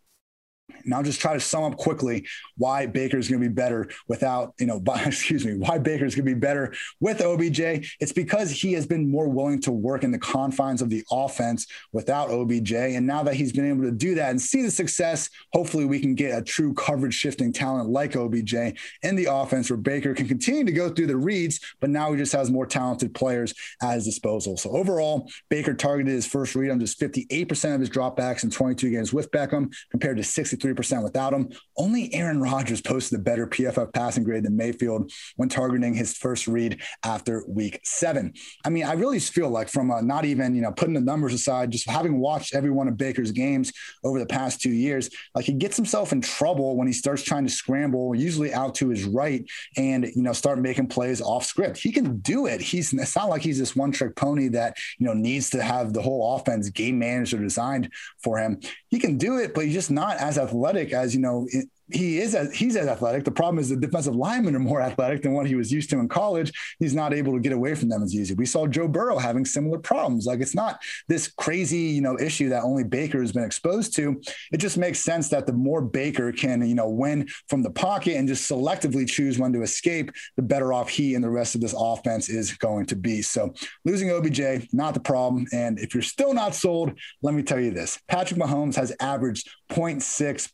Now, 0.85 1.03
just 1.03 1.21
try 1.21 1.35
to 1.35 1.41
sum 1.41 1.65
up 1.65 1.77
quickly 1.77 2.27
why 2.57 2.87
Baker's 2.87 3.29
going 3.29 3.43
to 3.43 3.49
be 3.49 3.55
better 3.55 3.89
without, 4.09 4.55
you 4.59 4.67
know, 4.67 4.81
by, 4.87 5.03
excuse 5.03 5.45
me, 5.45 5.55
why 5.55 5.79
Baker's 5.79 6.15
going 6.15 6.27
to 6.27 6.35
be 6.35 6.39
better 6.39 6.75
with 7.01 7.21
OBJ. 7.21 7.97
It's 8.01 8.13
because 8.13 8.51
he 8.51 8.73
has 8.75 8.87
been 8.87 9.11
more 9.11 9.29
willing 9.29 9.61
to 9.63 9.73
work 9.73 10.05
in 10.05 10.13
the 10.13 10.19
confines 10.19 10.83
of 10.83 10.91
the 10.91 11.05
offense 11.11 11.67
without 11.93 12.31
OBJ. 12.31 12.73
And 12.73 13.07
now 13.07 13.23
that 13.25 13.35
he's 13.35 13.53
been 13.53 13.69
able 13.69 13.83
to 13.83 13.93
do 13.93 14.15
that 14.15 14.31
and 14.31 14.41
see 14.41 14.63
the 14.63 14.71
success, 14.71 15.29
hopefully 15.53 15.85
we 15.85 16.01
can 16.01 16.15
get 16.15 16.39
a 16.39 16.43
true 16.43 16.73
coverage 16.75 17.15
shifting 17.15 17.53
talent 17.53 17.89
like 17.89 18.17
OBJ 18.17 18.55
in 19.03 19.17
the 19.17 19.27
offense 19.31 19.71
where 19.71 19.77
Baker 19.77 20.15
can 20.15 20.29
continue 20.29 20.65
to 20.65 20.73
go 20.73 20.89
through 20.89 21.07
the 21.07 21.17
reads, 21.17 21.61
but 21.81 21.91
now 21.91 22.13
he 22.13 22.19
just 22.19 22.33
has 22.33 22.51
more 22.51 22.67
talented 22.67 23.15
players 23.15 23.55
at 23.83 23.95
his 23.95 24.05
disposal. 24.05 24.57
So 24.57 24.71
overall, 24.71 25.31
Baker 25.49 25.75
targeted 25.75 26.13
his 26.13 26.27
first 26.27 26.55
read 26.55 26.71
on 26.71 26.81
just 26.81 27.01
58% 27.01 27.75
of 27.75 27.81
his 27.81 27.91
dropbacks 27.91 28.45
in 28.45 28.51
22 28.51 28.91
games 28.91 29.13
with 29.13 29.31
Beckham 29.31 29.73
compared 29.91 30.17
to 30.17 30.23
63 30.57 30.75
percent 30.75 31.05
without 31.05 31.33
him. 31.33 31.51
Only 31.77 32.13
Aaron 32.15 32.41
Rodgers 32.41 32.81
posted 32.81 33.19
a 33.19 33.23
better 33.23 33.47
PFF 33.47 33.93
passing 33.93 34.25
grade 34.25 34.45
than 34.45 34.57
Mayfield 34.57 35.13
when 35.37 35.49
targeting 35.49 35.95
his 35.95 36.17
first 36.17 36.47
read 36.47 36.81
after 37.05 37.45
week 37.47 37.81
seven. 37.85 38.33
I 38.65 38.71
mean, 38.71 38.85
I 38.85 38.95
really 38.95 39.19
feel 39.19 39.51
like 39.51 39.69
from 39.69 39.91
a, 39.91 40.01
not 40.03 40.25
even, 40.25 40.55
you 40.55 40.63
know, 40.63 40.73
putting 40.73 40.95
the 40.95 41.01
numbers 41.01 41.35
aside, 41.35 41.71
just 41.71 41.89
having 41.89 42.19
watched 42.19 42.55
every 42.55 42.71
one 42.71 42.89
of 42.89 42.97
Baker's 42.97 43.33
games 43.33 43.73
over 44.05 44.19
the 44.19 44.27
past 44.27 44.61
two 44.61 44.71
years, 44.71 45.11
like 45.35 45.45
he 45.45 45.53
gets 45.53 45.77
himself 45.77 46.13
in 46.13 46.21
trouble 46.21 46.77
when 46.77 46.87
he 46.87 46.93
starts 46.93 47.23
trying 47.23 47.45
to 47.45 47.53
scramble, 47.53 48.15
usually 48.15 48.53
out 48.55 48.75
to 48.77 48.89
his 48.89 49.05
right 49.05 49.45
and, 49.77 50.05
you 50.15 50.23
know, 50.23 50.33
start 50.33 50.59
making 50.59 50.89
plays 50.89 51.21
off 51.21 51.45
script. 51.45 51.79
He 51.79 51.93
can 51.93 52.19
do 52.19 52.47
it. 52.47 52.61
He's, 52.61 52.93
it's 52.93 53.17
not 53.17 53.29
like 53.29 53.43
he's 53.43 53.59
this 53.59 53.77
one 53.77 53.93
trick 53.93 54.17
pony 54.17 54.49
that, 54.49 54.77
you 54.99 55.07
know, 55.07 55.15
needs 55.15 55.51
to 55.51 55.63
have 55.63 55.93
the 55.93 56.03
whole 56.03 56.37
offense 56.37 56.71
game 56.71 56.99
managed 56.99 57.35
or 57.35 57.39
designed 57.39 57.91
for 58.23 58.39
him. 58.39 58.61
He 58.89 58.99
can 58.99 59.19
do 59.19 59.39
it, 59.39 59.55
but 59.55 59.65
he's 59.65 59.75
just 59.75 59.91
not 59.91 60.17
as 60.17 60.39
athletic 60.47 60.93
as 60.93 61.15
you 61.15 61.21
know 61.21 61.47
he 61.93 62.19
is 62.19 62.35
as 62.35 62.55
he's 62.55 62.77
as 62.77 62.89
athletic. 62.89 63.25
The 63.25 63.31
problem 63.31 63.59
is 63.59 63.69
the 63.69 63.77
defensive 63.77 64.17
linemen 64.17 64.57
are 64.57 64.61
more 64.61 64.81
athletic 64.81 65.23
than 65.23 65.33
what 65.33 65.47
he 65.47 65.55
was 65.55 65.73
used 65.73 65.91
to 65.91 65.99
in 65.99 66.09
college. 66.09 66.53
He's 66.79 66.95
not 66.95 67.15
able 67.15 67.33
to 67.35 67.41
get 67.41 67.53
away 67.53 67.75
from 67.75 67.89
them 67.89 68.03
as 68.03 68.15
easy. 68.15 68.35
We 68.35 68.47
saw 68.47 68.67
Joe 68.67 68.89
Burrow 68.89 69.19
having 69.19 69.45
similar 69.45 69.79
problems. 69.79 70.27
Like 70.27 70.41
it's 70.41 70.55
not 70.55 70.81
this 71.09 71.29
crazy, 71.29 71.79
you 71.79 72.01
know, 72.01 72.19
issue 72.19 72.49
that 72.49 72.65
only 72.65 72.85
Baker 72.85 73.21
has 73.21 73.33
been 73.33 73.45
exposed 73.45 73.95
to. 73.97 74.21
It 74.53 74.59
just 74.59 74.79
makes 74.79 74.99
sense 74.99 75.29
that 75.29 75.47
the 75.47 75.53
more 75.53 75.81
Baker 75.81 76.33
can, 76.33 76.67
you 76.67 76.75
know, 76.75 76.89
win 76.89 77.29
from 77.49 77.63
the 77.63 77.71
pocket 77.71 78.17
and 78.17 78.27
just 78.27 78.51
selectively 78.51 79.09
choose 79.09 79.39
when 79.39 79.53
to 79.53 79.63
escape, 79.63 80.11
the 80.37 80.43
better 80.43 80.73
off 80.73 80.89
he 80.89 81.15
and 81.15 81.23
the 81.23 81.31
rest 81.31 81.55
of 81.55 81.61
this 81.61 81.75
offense 81.77 82.29
is 82.29 82.53
going 82.55 82.87
to 82.87 82.97
be. 82.97 83.23
So 83.23 83.55
losing 83.85 84.11
OBJ, 84.11 84.73
not 84.73 84.95
the 84.95 85.01
problem. 85.01 85.47
And 85.53 85.79
if 85.79 85.95
you're 85.95 86.03
still 86.03 86.35
not 86.35 86.55
sold, 86.55 86.99
let 87.23 87.35
me 87.35 87.43
tell 87.43 87.61
you 87.61 87.71
this: 87.71 88.01
Patrick 88.09 88.41
Mahomes 88.41 88.75
has 88.75 88.95
averaged 89.01 89.49
0.6 89.71 90.51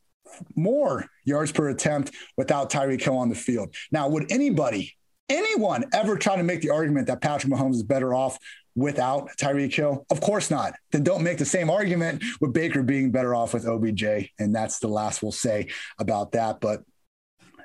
more 0.54 1.06
yards 1.24 1.52
per 1.52 1.68
attempt 1.68 2.12
without 2.36 2.70
Tyreek 2.70 3.02
Hill 3.02 3.16
on 3.16 3.28
the 3.28 3.34
field. 3.34 3.74
Now, 3.90 4.08
would 4.08 4.30
anybody, 4.30 4.94
anyone 5.28 5.84
ever 5.92 6.16
try 6.16 6.36
to 6.36 6.42
make 6.42 6.60
the 6.60 6.70
argument 6.70 7.06
that 7.08 7.20
Patrick 7.20 7.52
Mahomes 7.52 7.74
is 7.74 7.82
better 7.82 8.14
off 8.14 8.38
without 8.74 9.30
Tyreek 9.38 9.74
Hill? 9.74 10.04
Of 10.10 10.20
course 10.20 10.50
not. 10.50 10.74
Then 10.90 11.02
don't 11.02 11.22
make 11.22 11.38
the 11.38 11.44
same 11.44 11.70
argument 11.70 12.22
with 12.40 12.52
Baker 12.52 12.82
being 12.82 13.10
better 13.10 13.34
off 13.34 13.54
with 13.54 13.66
OBJ. 13.66 14.30
And 14.38 14.54
that's 14.54 14.78
the 14.78 14.88
last 14.88 15.22
we'll 15.22 15.32
say 15.32 15.68
about 15.98 16.32
that. 16.32 16.60
But 16.60 16.82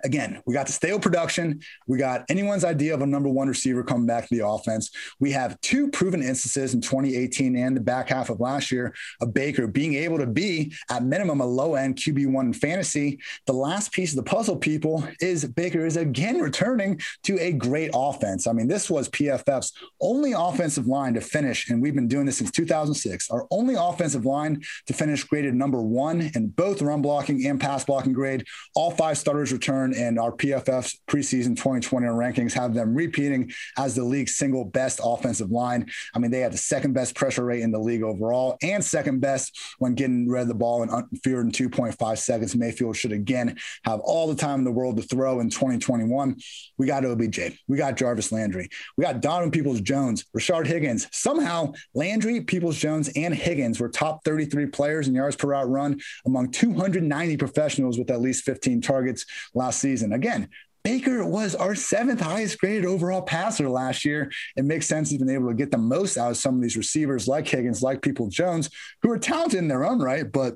again, 0.08 0.42
we 0.46 0.54
got 0.54 0.66
the 0.66 0.72
stale 0.72 1.00
production. 1.00 1.60
We 1.86 1.98
got 1.98 2.24
anyone's 2.30 2.64
idea 2.64 2.94
of 2.94 3.02
a 3.02 3.06
number 3.06 3.28
one 3.28 3.50
receiver 3.50 3.84
coming 3.84 4.08
back 4.08 4.28
to 4.28 4.36
the 4.36 4.48
offense. 4.48 4.90
We 5.20 5.32
have 5.34 5.60
two 5.60 5.90
proven 5.90 6.24
instances 6.24 6.74
in 6.74 6.80
2018 6.80 7.58
and 7.58 7.76
the 7.76 7.82
back 7.82 8.08
half 8.08 8.30
of 8.30 8.40
last 8.40 8.72
year 8.72 8.96
of 9.22 9.34
Baker 9.34 9.68
being 9.68 9.96
able 9.96 10.18
to 10.18 10.26
be 10.26 10.74
at 10.90 11.04
minimum 11.04 11.42
a 11.42 11.46
low 11.46 11.76
end 11.76 11.98
QB1 11.98 12.56
fantasy. 12.56 13.20
The 13.48 13.54
last 13.54 13.92
piece 13.92 14.12
of 14.14 14.16
the 14.16 14.24
puzzle, 14.24 14.56
people, 14.56 15.06
is 15.20 15.44
Baker 15.44 15.86
is 15.86 15.98
again 15.98 16.40
returning 16.48 17.02
to 17.24 17.38
a 17.40 17.52
great 17.52 17.92
offense. 17.94 18.48
I 18.48 18.54
mean, 18.54 18.70
this 18.70 18.90
was 18.90 19.10
PFF's 19.10 19.74
only 20.00 20.32
offensive 20.32 20.88
line 20.88 21.16
to 21.16 21.22
finish, 21.22 21.70
and 21.70 21.82
we've 21.82 21.96
been 21.96 22.08
doing 22.08 22.26
this 22.26 22.38
since 22.38 22.52
2006. 22.52 23.30
Our 23.30 23.46
only 23.52 23.76
offensive 23.76 24.26
line 24.26 24.64
to 24.86 24.94
finish 24.94 25.26
graded 25.26 25.54
number 25.54 25.82
one 25.82 26.32
in 26.34 26.48
both 26.48 26.82
run 26.82 27.02
blocking 27.02 27.46
and 27.46 27.60
pass 27.60 27.84
blocking 27.84 28.14
grade. 28.14 28.46
All 28.74 28.92
five 28.92 29.18
starters 29.18 29.52
return 29.52 29.94
and 29.98 30.20
our 30.20 30.32
PFF's 30.32 31.00
preseason 31.08 31.56
2020 31.56 32.08
rankings 32.08 32.54
have 32.54 32.74
them 32.74 32.94
repeating 32.94 33.52
as 33.78 33.96
the 33.96 34.04
league's 34.04 34.36
single 34.36 34.66
best 34.66 35.00
offensive 35.04 35.52
line. 35.52 35.90
I 36.14 36.20
mean, 36.20 36.32
they 36.32 36.40
had 36.40 36.54
the 36.54 36.58
second 36.58 36.94
best 36.94 37.16
pressure 37.16 37.44
rate 37.44 37.62
in 37.62 37.72
the 37.72 37.80
league 37.80 38.04
overall 38.04 38.58
and 38.62 38.84
second 38.84 39.20
best 39.20 39.58
when 39.80 39.96
getting 39.96 40.28
rid 40.28 40.44
of 40.44 40.48
the 40.48 40.54
ball 40.54 40.84
in 40.84 40.90
fewer 41.24 41.42
than 41.42 41.52
2.5 41.52 42.18
seconds. 42.18 42.56
Mayfield 42.56 42.96
should 42.96 43.12
again 43.12 43.58
have 43.84 44.00
all 44.02 44.28
the 44.28 44.36
time 44.36 44.60
in 44.60 44.66
the 44.66 44.72
world 44.72 44.98
to 44.98 45.04
throw 45.04 45.40
in 45.40 45.50
2021. 45.50 46.38
We 46.78 46.88
got 46.88 47.06
OBJ, 47.06 47.60
we 47.68 47.78
got 47.78 47.98
Jarvis 47.98 48.32
Landry, 48.32 48.70
we 48.98 49.04
got 49.04 49.22
Donovan 49.22 49.52
Peoples 49.52 49.82
Jones, 49.82 50.26
Rashard 50.36 50.68
Higgins. 50.68 51.08
Somehow, 51.12 51.74
Landry, 51.94 52.42
Peoples 52.42 52.78
Jones, 52.78 53.10
and 53.16 53.34
Higgins 53.34 53.80
were 53.80 53.90
top 53.90 54.24
33 54.24 54.68
players 54.68 55.08
in 55.08 55.16
yards 55.16 55.36
per 55.36 55.50
route 55.50 55.70
run 55.70 56.00
among 56.26 56.52
290 56.52 57.38
professionals 57.38 57.98
with 57.98 58.12
at 58.12 58.22
least 58.22 58.44
15 58.44 58.82
targets 58.82 59.26
last 59.54 59.77
season. 59.80 60.14
Again, 60.14 60.50
Baker 60.84 61.26
was 61.26 61.54
our 61.54 61.76
seventh 61.76 62.22
highest 62.22 62.60
graded 62.60 62.86
overall 62.86 63.22
passer 63.22 63.68
last 63.70 64.06
year. 64.06 64.32
It 64.56 64.64
makes 64.64 64.88
sense 64.88 65.10
he's 65.10 65.20
been 65.20 65.30
able 65.30 65.50
to 65.50 65.54
get 65.54 65.70
the 65.70 65.78
most 65.78 66.18
out 66.18 66.32
of 66.32 66.38
some 66.38 66.56
of 66.56 66.62
these 66.62 66.78
receivers 66.78 67.28
like 67.28 67.48
Higgins, 67.48 67.82
like 67.82 68.02
People 68.02 68.30
Jones, 68.30 68.70
who 69.02 69.12
are 69.12 69.20
talented 69.20 69.60
in 69.60 69.68
their 69.68 69.84
own 69.84 70.00
right, 70.00 70.32
but 70.32 70.56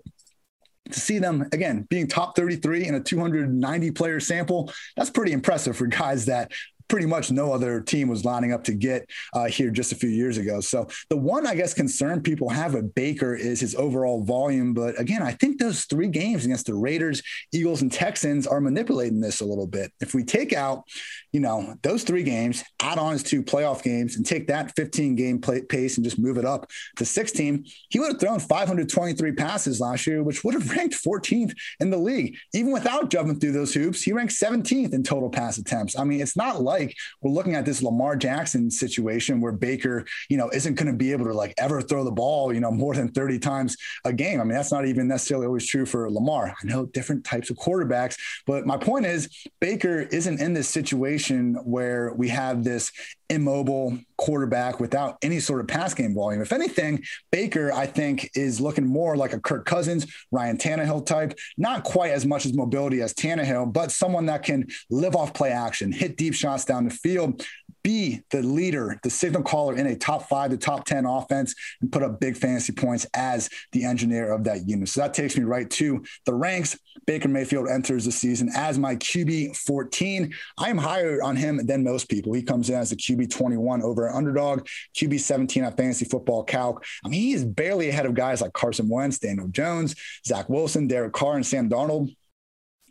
to 0.90 1.00
see 1.00 1.20
them 1.20 1.48
again 1.52 1.86
being 1.90 2.08
top 2.08 2.36
33 2.36 2.88
in 2.88 2.96
a 2.96 3.00
290 3.00 3.92
player 3.92 4.20
sample, 4.20 4.72
that's 4.96 5.10
pretty 5.10 5.32
impressive 5.32 5.76
for 5.76 5.88
guys 5.88 6.26
that 6.26 6.52
pretty 6.92 7.08
much 7.08 7.32
no 7.32 7.54
other 7.54 7.80
team 7.80 8.10
was 8.10 8.26
lining 8.26 8.52
up 8.52 8.66
to 8.66 8.74
get 8.74 9.10
uh, 9.34 9.46
here 9.46 9.72
just 9.72 9.94
a 9.94 9.96
few 9.96 10.10
years 10.10 10.38
ago. 10.38 10.60
So 10.60 10.90
the 11.10 11.16
one, 11.16 11.48
I 11.48 11.56
guess, 11.56 11.74
concern 11.74 12.22
people 12.22 12.50
have 12.50 12.74
with 12.74 12.94
Baker 12.94 13.34
is 13.34 13.62
his 13.62 13.76
overall 13.76 14.26
volume. 14.26 14.74
But 14.74 15.00
again, 15.00 15.22
I 15.22 15.32
think 15.32 15.58
those 15.58 15.86
three 15.86 16.10
games 16.10 16.44
against 16.44 16.66
the 16.66 16.74
Raiders, 16.74 17.24
Eagles, 17.54 17.82
and 17.82 17.90
Texans 17.90 18.46
are 18.46 18.60
manipulating 18.60 19.22
this 19.22 19.40
a 19.40 19.46
little 19.46 19.68
bit. 19.68 19.94
If 20.02 20.14
we 20.14 20.26
take 20.26 20.52
out, 20.52 20.84
you 21.32 21.40
know, 21.40 21.76
those 21.82 22.04
three 22.04 22.24
games, 22.24 22.62
add 22.82 22.98
on 22.98 23.14
his 23.14 23.24
two 23.24 23.42
playoff 23.42 23.84
games, 23.84 24.18
and 24.18 24.26
take 24.26 24.48
that 24.48 24.76
15 24.76 25.16
game 25.16 25.40
play, 25.40 25.62
pace 25.62 25.96
and 25.96 26.04
just 26.04 26.20
move 26.20 26.38
it 26.38 26.44
up 26.44 26.70
to 26.98 27.06
16, 27.06 27.66
he 27.88 28.00
would 28.02 28.12
have 28.12 28.20
thrown 28.20 28.40
523 28.42 29.32
passes 29.32 29.80
last 29.80 30.06
year, 30.06 30.24
which 30.24 30.44
would 30.44 30.56
have 30.56 30.70
ranked 30.72 31.02
14th 31.02 31.54
in 31.80 31.90
the 31.90 31.98
league. 31.98 32.36
Even 32.54 32.74
without 32.74 33.10
jumping 33.10 33.40
through 33.40 33.54
those 33.54 33.74
hoops, 33.74 34.02
he 34.02 34.12
ranked 34.12 34.34
17th 34.34 34.94
in 34.94 35.04
total 35.04 35.30
pass 35.30 35.58
attempts. 35.58 35.98
I 35.98 36.04
mean, 36.04 36.20
it's 36.20 36.36
not 36.36 36.62
like 36.62 36.81
like 36.82 36.98
we're 37.22 37.32
looking 37.32 37.56
at 37.56 37.66
this 37.66 37.82
Lamar 37.82 38.16
Jackson 38.16 38.70
situation 38.72 39.42
where 39.42 39.52
Baker, 39.52 40.06
you 40.30 40.38
know, 40.38 40.50
isn't 40.50 40.76
going 40.76 40.92
to 40.92 40.98
be 40.98 41.12
able 41.12 41.26
to 41.26 41.34
like 41.34 41.54
ever 41.58 41.82
throw 41.82 42.04
the 42.04 42.12
ball, 42.12 42.54
you 42.54 42.60
know, 42.60 42.72
more 42.72 42.96
than 42.96 43.10
30 43.10 43.40
times 43.40 43.78
a 44.06 44.14
game. 44.14 44.40
I 44.40 44.44
mean, 44.44 44.54
that's 44.54 44.72
not 44.72 44.86
even 44.86 45.08
necessarily 45.08 45.48
always 45.48 45.68
true 45.68 45.86
for 45.86 46.10
Lamar. 46.10 46.56
I 46.62 46.68
know 46.68 46.86
different 46.88 47.24
types 47.24 47.50
of 47.50 47.58
quarterbacks, 47.58 48.18
but 48.46 48.66
my 48.66 48.78
point 48.78 49.06
is 49.06 49.30
Baker 49.60 50.02
isn't 50.02 50.42
in 50.42 50.54
this 50.54 50.68
situation 50.68 51.56
where 51.64 52.14
we 52.14 52.30
have 52.30 52.64
this 52.64 52.92
immobile 53.32 53.98
quarterback 54.18 54.80
without 54.80 55.18
any 55.22 55.40
sort 55.40 55.62
of 55.62 55.68
pass 55.68 55.94
game 55.94 56.14
volume. 56.14 56.42
If 56.42 56.52
anything, 56.52 57.02
Baker, 57.32 57.72
I 57.72 57.86
think, 57.86 58.30
is 58.36 58.60
looking 58.60 58.86
more 58.86 59.16
like 59.16 59.34
a 59.34 59.40
Kirk 59.40 59.66
Cousins, 59.66 60.06
Ryan 60.32 60.58
Tannehill 60.58 61.06
type, 61.06 61.34
not 61.58 61.84
quite 61.84 62.12
as 62.12 62.26
much 62.26 62.46
as 62.46 62.54
mobility 62.54 63.02
as 63.02 63.14
Tannehill, 63.14 63.72
but 63.72 63.92
someone 63.92 64.26
that 64.28 64.44
can 64.44 64.68
live 64.90 65.16
off 65.16 65.34
play 65.34 65.52
action, 65.52 65.92
hit 65.92 66.18
deep 66.18 66.34
shots 66.34 66.66
down 66.72 66.86
the 66.86 66.90
field, 66.90 67.46
be 67.84 68.22
the 68.30 68.42
leader, 68.42 68.98
the 69.04 69.10
signal 69.10 69.44
caller 69.44 69.76
in 69.76 69.88
a 69.88 69.96
top 69.96 70.30
five 70.30 70.52
to 70.52 70.58
top 70.58 70.86
10 70.86 71.06
offense 71.06 71.54
and 71.82 71.92
put 71.92 72.04
up 72.04 72.20
big 72.20 72.38
fantasy 72.38 72.72
points 72.72 73.06
as 73.14 73.50
the 73.72 73.84
engineer 73.84 74.32
of 74.32 74.44
that 74.44 74.68
unit. 74.68 74.88
So 74.88 75.02
that 75.02 75.14
takes 75.14 75.38
me 75.38 75.44
right 75.44 75.70
to 75.72 76.04
the 76.26 76.34
ranks. 76.34 76.78
Baker 77.08 77.28
Mayfield 77.28 77.68
enters 77.68 78.06
the 78.06 78.12
season 78.12 78.50
as 78.56 78.78
my 78.78 78.96
QB 78.96 79.58
14. 79.58 80.34
I 80.58 80.70
am 80.70 80.78
higher 80.78 81.22
on 81.22 81.36
him 81.36 81.66
than 81.66 81.84
most 81.84 82.08
people. 82.08 82.34
He 82.34 82.44
comes 82.44 82.70
in 82.70 82.76
as 82.76 82.92
a 82.92 82.96
QB 82.96 83.32
21 83.32 83.82
over 83.82 84.08
an 84.08 84.16
underdog, 84.16 84.68
QB 84.96 85.20
17 85.20 85.64
at 85.64 85.78
fantasy 85.78 86.06
football 86.06 86.44
calc. 86.44 86.86
I 87.04 87.10
mean, 87.10 87.20
he 87.20 87.34
is 87.34 87.44
barely 87.44 87.90
ahead 87.90 88.06
of 88.06 88.14
guys 88.14 88.42
like 88.42 88.54
Carson 88.54 88.88
Wentz, 88.88 89.20
Daniel 89.20 89.48
Jones, 89.48 89.96
Zach 90.26 90.48
Wilson, 90.50 90.88
Derek 90.88 91.14
Carr, 91.14 91.36
and 91.36 91.46
Sam 91.46 91.70
Darnold 91.70 92.16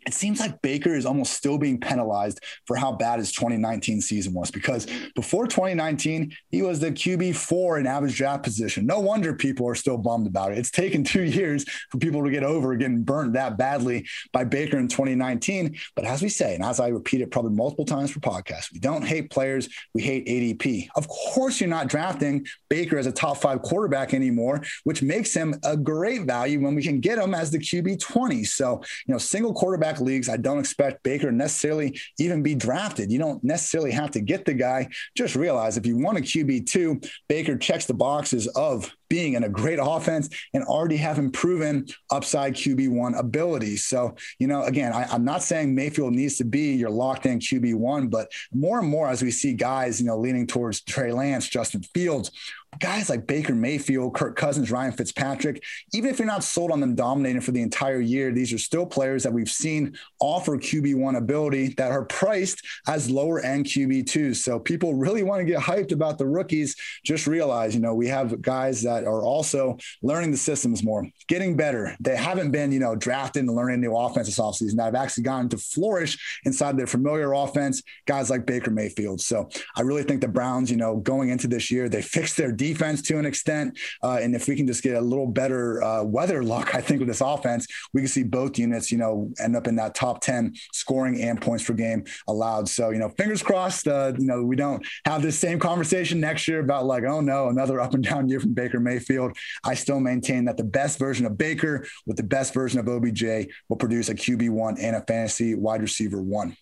it 0.05 0.13
seems 0.13 0.39
like 0.39 0.61
Baker 0.61 0.95
is 0.95 1.05
almost 1.05 1.33
still 1.33 1.57
being 1.57 1.79
penalized 1.79 2.39
for 2.65 2.75
how 2.75 2.91
bad 2.91 3.19
his 3.19 3.31
2019 3.31 4.01
season 4.01 4.33
was 4.33 4.49
because 4.49 4.87
before 5.15 5.45
2019, 5.45 6.35
he 6.49 6.61
was 6.63 6.79
the 6.79 6.91
QB 6.91 7.35
four 7.35 7.77
in 7.79 7.85
average 7.85 8.15
draft 8.15 8.43
position. 8.43 8.85
No 8.85 8.99
wonder 8.99 9.33
people 9.33 9.67
are 9.67 9.75
still 9.75 9.97
bummed 9.97 10.25
about 10.25 10.51
it. 10.51 10.57
It's 10.57 10.71
taken 10.71 11.03
two 11.03 11.23
years 11.41 11.65
for 11.89 11.97
people 11.97 12.23
to 12.23 12.31
get 12.31 12.43
over 12.43 12.75
getting 12.75 13.03
burnt 13.03 13.33
that 13.33 13.57
badly 13.57 14.07
by 14.33 14.43
Baker 14.43 14.77
in 14.77 14.87
2019. 14.87 15.77
But 15.95 16.05
as 16.05 16.21
we 16.21 16.29
say, 16.29 16.55
and 16.55 16.63
as 16.63 16.79
I 16.79 16.87
repeat 16.87 17.21
it 17.21 17.29
probably 17.29 17.51
multiple 17.51 17.85
times 17.85 18.11
for 18.11 18.19
podcasts, 18.19 18.71
we 18.73 18.79
don't 18.79 19.05
hate 19.05 19.29
players, 19.29 19.69
we 19.93 20.01
hate 20.01 20.25
ADP. 20.25 20.89
Of 20.95 21.07
course, 21.07 21.59
you're 21.59 21.69
not 21.69 21.87
drafting 21.87 22.45
Baker 22.69 22.97
as 22.97 23.05
a 23.05 23.11
top 23.11 23.37
five 23.37 23.61
quarterback 23.61 24.13
anymore, 24.13 24.63
which 24.83 25.03
makes 25.03 25.33
him 25.33 25.55
a 25.63 25.77
great 25.77 26.23
value 26.23 26.59
when 26.59 26.73
we 26.73 26.81
can 26.81 26.99
get 26.99 27.19
him 27.19 27.35
as 27.35 27.51
the 27.51 27.59
QB 27.59 27.99
20. 27.99 28.43
So, 28.45 28.81
you 29.05 29.13
know, 29.13 29.17
single 29.17 29.53
quarterback 29.53 29.90
quarterback 29.91 30.01
leagues, 30.01 30.29
I 30.29 30.37
don't 30.37 30.59
expect 30.59 31.03
Baker 31.03 31.31
necessarily 31.31 31.99
even 32.19 32.43
be 32.43 32.55
drafted. 32.55 33.11
You 33.11 33.19
don't 33.19 33.43
necessarily 33.43 33.91
have 33.91 34.11
to 34.11 34.21
get 34.21 34.45
the 34.45 34.53
guy. 34.53 34.89
Just 35.15 35.35
realize 35.35 35.77
if 35.77 35.85
you 35.85 35.97
want 35.97 36.17
a 36.17 36.21
QB2, 36.21 37.07
Baker 37.27 37.57
checks 37.57 37.85
the 37.85 37.93
boxes 37.93 38.47
of 38.47 38.91
being 39.09 39.33
in 39.33 39.43
a 39.43 39.49
great 39.49 39.79
offense 39.81 40.29
and 40.53 40.63
already 40.63 40.95
having 40.95 41.31
proven 41.31 41.85
upside 42.11 42.53
QB1 42.53 43.19
abilities. 43.19 43.85
So, 43.85 44.15
you 44.39 44.47
know, 44.47 44.63
again, 44.63 44.93
I, 44.93 45.13
am 45.13 45.25
not 45.25 45.43
saying 45.43 45.75
Mayfield 45.75 46.13
needs 46.13 46.37
to 46.37 46.45
be 46.45 46.75
your 46.75 46.89
locked 46.89 47.25
in 47.25 47.39
QB1, 47.39 48.09
but 48.09 48.31
more 48.53 48.79
and 48.79 48.87
more 48.87 49.09
as 49.09 49.21
we 49.21 49.31
see 49.31 49.53
guys, 49.53 49.99
you 49.99 50.07
know, 50.07 50.17
leaning 50.17 50.47
towards 50.47 50.81
Trey 50.81 51.11
Lance, 51.11 51.49
Justin 51.49 51.83
Fields, 51.93 52.31
guys 52.79 53.09
like 53.09 53.27
Baker 53.27 53.53
Mayfield, 53.53 54.15
Kirk 54.15 54.35
Cousins, 54.35 54.71
Ryan 54.71 54.91
Fitzpatrick, 54.91 55.63
even 55.93 56.09
if 56.09 56.19
you're 56.19 56.25
not 56.25 56.43
sold 56.43 56.71
on 56.71 56.79
them 56.79 56.95
dominating 56.95 57.41
for 57.41 57.51
the 57.51 57.61
entire 57.61 57.99
year, 57.99 58.31
these 58.31 58.53
are 58.53 58.57
still 58.57 58.85
players 58.85 59.23
that 59.23 59.33
we've 59.33 59.49
seen 59.49 59.97
offer 60.19 60.57
QB1 60.57 61.17
ability 61.17 61.69
that 61.77 61.91
are 61.91 62.05
priced 62.05 62.65
as 62.87 63.09
lower 63.09 63.39
end 63.41 63.65
QB2s. 63.65 64.37
So 64.37 64.59
people 64.59 64.95
really 64.95 65.23
want 65.23 65.39
to 65.39 65.45
get 65.45 65.59
hyped 65.59 65.91
about 65.91 66.17
the 66.17 66.27
rookies. 66.27 66.75
Just 67.03 67.27
realize, 67.27 67.75
you 67.75 67.81
know, 67.81 67.93
we 67.93 68.07
have 68.07 68.41
guys 68.41 68.81
that 68.83 69.03
are 69.03 69.23
also 69.23 69.77
learning 70.01 70.31
the 70.31 70.37
systems 70.37 70.83
more, 70.83 71.05
getting 71.27 71.57
better. 71.57 71.95
They 71.99 72.15
haven't 72.15 72.51
been, 72.51 72.71
you 72.71 72.79
know, 72.79 72.95
drafted 72.95 73.43
and 73.43 73.55
learning 73.55 73.81
new 73.81 73.95
offense 73.95 74.27
this 74.27 74.39
offseason. 74.39 74.79
I've 74.79 74.95
actually 74.95 75.23
gotten 75.23 75.49
to 75.49 75.57
flourish 75.57 76.39
inside 76.45 76.77
their 76.77 76.87
familiar 76.87 77.33
offense, 77.33 77.83
guys 78.05 78.29
like 78.29 78.45
Baker 78.45 78.71
Mayfield. 78.71 79.21
So 79.21 79.49
I 79.75 79.81
really 79.81 80.03
think 80.03 80.21
the 80.21 80.27
Browns, 80.27 80.71
you 80.71 80.77
know, 80.77 80.97
going 80.97 81.29
into 81.29 81.47
this 81.47 81.69
year, 81.69 81.89
they 81.89 82.01
fixed 82.01 82.37
their 82.37 82.51
defense 82.61 83.01
to 83.01 83.17
an 83.17 83.25
extent. 83.25 83.75
Uh, 84.03 84.19
and 84.21 84.35
if 84.35 84.47
we 84.47 84.55
can 84.55 84.67
just 84.67 84.83
get 84.83 84.95
a 84.95 85.01
little 85.01 85.25
better 85.25 85.81
uh, 85.81 86.03
weather 86.03 86.43
luck, 86.43 86.75
I 86.75 86.81
think 86.81 86.99
with 86.99 87.07
this 87.07 87.19
offense, 87.19 87.65
we 87.91 88.01
can 88.01 88.07
see 88.07 88.21
both 88.21 88.59
units, 88.59 88.91
you 88.91 88.99
know, 88.99 89.31
end 89.39 89.55
up 89.55 89.65
in 89.65 89.75
that 89.77 89.95
top 89.95 90.21
10 90.21 90.53
scoring 90.71 91.19
and 91.23 91.41
points 91.41 91.63
per 91.63 91.73
game 91.73 92.05
allowed. 92.27 92.69
So, 92.69 92.91
you 92.91 92.99
know, 92.99 93.09
fingers 93.17 93.41
crossed, 93.41 93.87
uh, 93.87 94.13
you 94.15 94.27
know, 94.27 94.43
we 94.43 94.55
don't 94.55 94.85
have 95.05 95.23
this 95.23 95.39
same 95.39 95.57
conversation 95.57 96.19
next 96.19 96.47
year 96.47 96.59
about 96.59 96.85
like, 96.85 97.03
oh 97.03 97.19
no, 97.19 97.49
another 97.49 97.81
up 97.85 97.95
and 97.95 98.03
down 98.03 98.29
year 98.29 98.39
from 98.39 98.53
Baker 98.53 98.79
Mayfield. 98.79 99.35
I 99.63 99.73
still 99.73 99.99
maintain 99.99 100.45
that 100.45 100.57
the 100.57 100.63
best 100.63 100.99
version 100.99 101.25
of 101.25 101.39
Baker 101.39 101.87
with 102.05 102.17
the 102.17 102.23
best 102.23 102.53
version 102.53 102.79
of 102.79 102.87
OBJ 102.87 103.23
will 103.69 103.77
produce 103.77 104.09
a 104.09 104.13
QB1 104.13 104.77
and 104.79 104.95
a 104.95 105.01
fantasy 105.01 105.55
wide 105.55 105.81
receiver 105.81 106.21
one. 106.21 106.55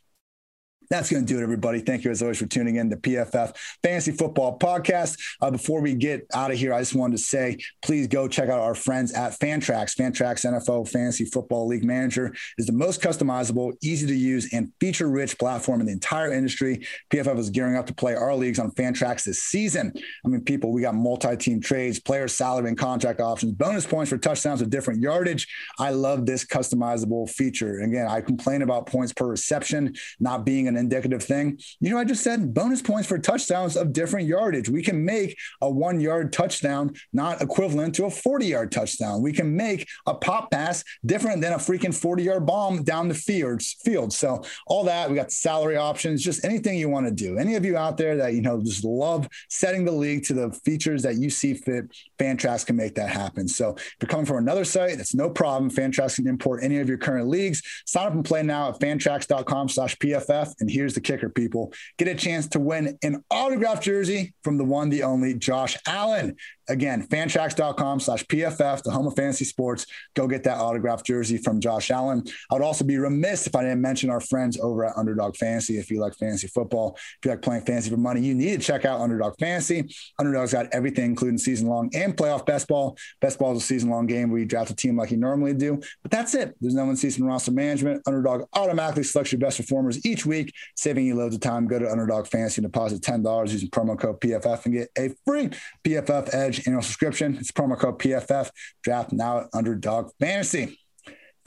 That's 0.89 1.11
going 1.11 1.23
to 1.23 1.31
do 1.31 1.39
it, 1.39 1.43
everybody. 1.43 1.81
Thank 1.81 2.03
you 2.03 2.09
as 2.09 2.23
always 2.23 2.39
for 2.39 2.47
tuning 2.47 2.77
in 2.77 2.89
to 2.89 2.97
PFF 2.97 3.55
Fantasy 3.83 4.11
Football 4.11 4.57
Podcast. 4.57 5.19
Uh, 5.39 5.51
before 5.51 5.81
we 5.81 5.93
get 5.93 6.25
out 6.33 6.49
of 6.49 6.57
here, 6.57 6.73
I 6.73 6.79
just 6.79 6.95
wanted 6.95 7.17
to 7.17 7.23
say, 7.23 7.59
please 7.83 8.07
go 8.07 8.27
check 8.27 8.49
out 8.49 8.59
our 8.59 8.73
friends 8.73 9.13
at 9.13 9.39
Fantrax. 9.39 9.95
Fantrax 9.95 10.45
NFL 10.45 10.89
Fantasy 10.89 11.25
Football 11.25 11.67
League 11.67 11.83
Manager 11.83 12.33
is 12.57 12.65
the 12.65 12.73
most 12.73 13.03
customizable, 13.03 13.73
easy 13.83 14.07
to 14.07 14.15
use, 14.15 14.51
and 14.51 14.71
feature-rich 14.79 15.37
platform 15.37 15.79
in 15.79 15.85
the 15.85 15.91
entire 15.91 16.33
industry. 16.33 16.83
PFF 17.11 17.37
is 17.37 17.51
gearing 17.51 17.75
up 17.75 17.85
to 17.85 17.93
play 17.93 18.15
our 18.15 18.33
leagues 18.33 18.57
on 18.57 18.71
Fantrax 18.71 19.25
this 19.25 19.43
season. 19.43 19.93
I 20.25 20.27
mean, 20.27 20.41
people, 20.41 20.71
we 20.71 20.81
got 20.81 20.95
multi-team 20.95 21.61
trades, 21.61 21.99
player 21.99 22.27
salary 22.27 22.67
and 22.67 22.77
contract 22.77 23.21
options, 23.21 23.51
bonus 23.51 23.85
points 23.85 24.09
for 24.09 24.17
touchdowns 24.17 24.59
with 24.59 24.71
different 24.71 25.01
yardage. 25.01 25.47
I 25.77 25.91
love 25.91 26.25
this 26.25 26.43
customizable 26.43 27.29
feature. 27.29 27.79
Again, 27.81 28.07
I 28.09 28.21
complain 28.21 28.63
about 28.63 28.87
points 28.87 29.13
per 29.13 29.27
reception 29.27 29.93
not 30.19 30.45
being 30.45 30.67
an 30.67 30.78
indicative 30.79 31.23
thing. 31.23 31.59
You 31.79 31.91
know, 31.91 31.97
I 31.97 32.03
just 32.03 32.23
said 32.23 32.53
bonus 32.53 32.81
points 32.81 33.07
for 33.07 33.17
touchdowns 33.17 33.75
of 33.75 33.93
different 33.93 34.27
yardage. 34.27 34.69
We 34.69 34.81
can 34.81 35.03
make 35.03 35.37
a 35.61 35.69
one 35.69 35.99
yard 35.99 36.33
touchdown 36.33 36.93
not 37.13 37.41
equivalent 37.41 37.95
to 37.95 38.05
a 38.05 38.09
40 38.09 38.45
yard 38.45 38.71
touchdown. 38.71 39.21
We 39.21 39.33
can 39.33 39.55
make 39.55 39.87
a 40.05 40.13
pop 40.13 40.51
pass 40.51 40.83
different 41.05 41.41
than 41.41 41.53
a 41.53 41.57
freaking 41.57 41.93
40 41.93 42.23
yard 42.23 42.45
bomb 42.45 42.83
down 42.83 43.07
the 43.07 43.13
field. 43.13 43.61
field. 43.61 44.13
So, 44.13 44.43
all 44.67 44.83
that, 44.85 45.09
we 45.09 45.15
got 45.15 45.31
salary 45.31 45.77
options, 45.77 46.23
just 46.23 46.43
anything 46.45 46.77
you 46.77 46.89
want 46.89 47.05
to 47.07 47.11
do. 47.11 47.37
Any 47.37 47.55
of 47.55 47.65
you 47.65 47.77
out 47.77 47.97
there 47.97 48.15
that, 48.17 48.33
you 48.33 48.41
know, 48.41 48.61
just 48.61 48.83
love 48.83 49.27
setting 49.49 49.85
the 49.85 49.91
league 49.91 50.23
to 50.25 50.33
the 50.33 50.51
features 50.63 51.03
that 51.03 51.15
you 51.17 51.29
see 51.29 51.53
fit, 51.53 51.85
Fantrax 52.17 52.65
can 52.65 52.75
make 52.75 52.95
that 52.95 53.09
happen. 53.09 53.47
So, 53.47 53.75
if 53.75 53.95
you're 54.01 54.09
coming 54.09 54.25
from 54.25 54.37
another 54.37 54.65
site, 54.65 54.97
that's 54.97 55.15
no 55.15 55.29
problem. 55.29 55.69
Fantrax 55.69 56.15
can 56.15 56.27
import 56.27 56.63
any 56.63 56.79
of 56.79 56.87
your 56.87 56.97
current 56.97 57.27
leagues. 57.27 57.61
Sign 57.85 58.07
up 58.07 58.13
and 58.13 58.25
play 58.25 58.43
now 58.43 58.69
at 58.69 58.79
fantrax.com 58.79 59.69
slash 59.69 59.95
PFF. 59.97 60.53
And 60.59 60.68
here's 60.69 60.93
the 60.93 61.01
kicker, 61.01 61.29
people 61.29 61.73
get 61.97 62.07
a 62.07 62.15
chance 62.15 62.47
to 62.49 62.59
win 62.59 62.97
an 63.03 63.23
autographed 63.29 63.83
jersey 63.83 64.33
from 64.43 64.57
the 64.57 64.63
one, 64.63 64.89
the 64.89 65.03
only 65.03 65.33
Josh 65.33 65.77
Allen. 65.87 66.35
Again, 66.69 67.07
fantrax.com 67.07 67.99
slash 67.99 68.23
PFF, 68.25 68.83
the 68.83 68.91
home 68.91 69.07
of 69.07 69.15
fantasy 69.15 69.43
sports. 69.43 69.87
Go 70.15 70.27
get 70.27 70.43
that 70.43 70.59
autographed 70.59 71.03
jersey 71.03 71.37
from 71.37 71.59
Josh 71.59 71.89
Allen. 71.89 72.23
I 72.51 72.53
would 72.53 72.61
also 72.61 72.85
be 72.85 72.97
remiss 72.97 73.47
if 73.47 73.55
I 73.55 73.63
didn't 73.63 73.81
mention 73.81 74.11
our 74.11 74.19
friends 74.19 74.59
over 74.59 74.85
at 74.85 74.95
Underdog 74.95 75.35
Fantasy. 75.35 75.79
If 75.79 75.89
you 75.89 75.99
like 75.99 76.15
fantasy 76.15 76.47
football, 76.47 76.95
if 76.95 77.17
you 77.25 77.31
like 77.31 77.41
playing 77.41 77.63
fantasy 77.63 77.89
for 77.89 77.97
money, 77.97 78.21
you 78.21 78.35
need 78.35 78.61
to 78.61 78.65
check 78.65 78.85
out 78.85 79.01
Underdog 79.01 79.33
Fantasy. 79.39 79.89
Underdog's 80.19 80.53
got 80.53 80.67
everything, 80.71 81.05
including 81.05 81.39
season 81.39 81.67
long 81.67 81.89
and 81.95 82.15
playoff 82.15 82.45
best 82.45 82.67
ball. 82.67 82.95
Best 83.19 83.39
ball 83.39 83.53
is 83.53 83.63
a 83.63 83.65
season 83.65 83.89
long 83.89 84.05
game 84.05 84.29
where 84.29 84.39
you 84.39 84.45
draft 84.45 84.69
a 84.69 84.75
team 84.75 84.95
like 84.95 85.09
you 85.09 85.17
normally 85.17 85.55
do, 85.55 85.81
but 86.03 86.11
that's 86.11 86.35
it. 86.35 86.55
There's 86.61 86.75
no 86.75 86.85
one 86.85 86.95
season 86.97 87.25
roster 87.25 87.51
management. 87.51 88.03
Underdog 88.05 88.43
automatically 88.53 89.03
selects 89.03 89.31
your 89.31 89.39
best 89.39 89.57
performers 89.57 90.05
each 90.05 90.23
week, 90.25 90.53
saving 90.75 91.05
you 91.05 91.15
loads 91.15 91.35
of 91.35 91.41
time. 91.41 91.67
Go 91.67 91.79
to 91.79 91.89
Underdog 91.89 92.27
Fantasy 92.27 92.61
and 92.61 92.71
deposit 92.71 93.01
$10 93.01 93.51
using 93.51 93.69
promo 93.69 93.99
code 93.99 94.19
PFF 94.21 94.65
and 94.65 94.73
get 94.73 94.89
a 94.97 95.09
free 95.25 95.49
PFF 95.83 96.33
Edge 96.33 96.67
annual 96.67 96.81
subscription. 96.81 97.37
It's 97.37 97.51
promo 97.51 97.77
code 97.77 97.99
PFF. 97.99 98.49
Draft 98.83 99.11
now 99.11 99.39
at 99.39 99.47
Underdog 99.53 100.11
Fantasy. 100.19 100.77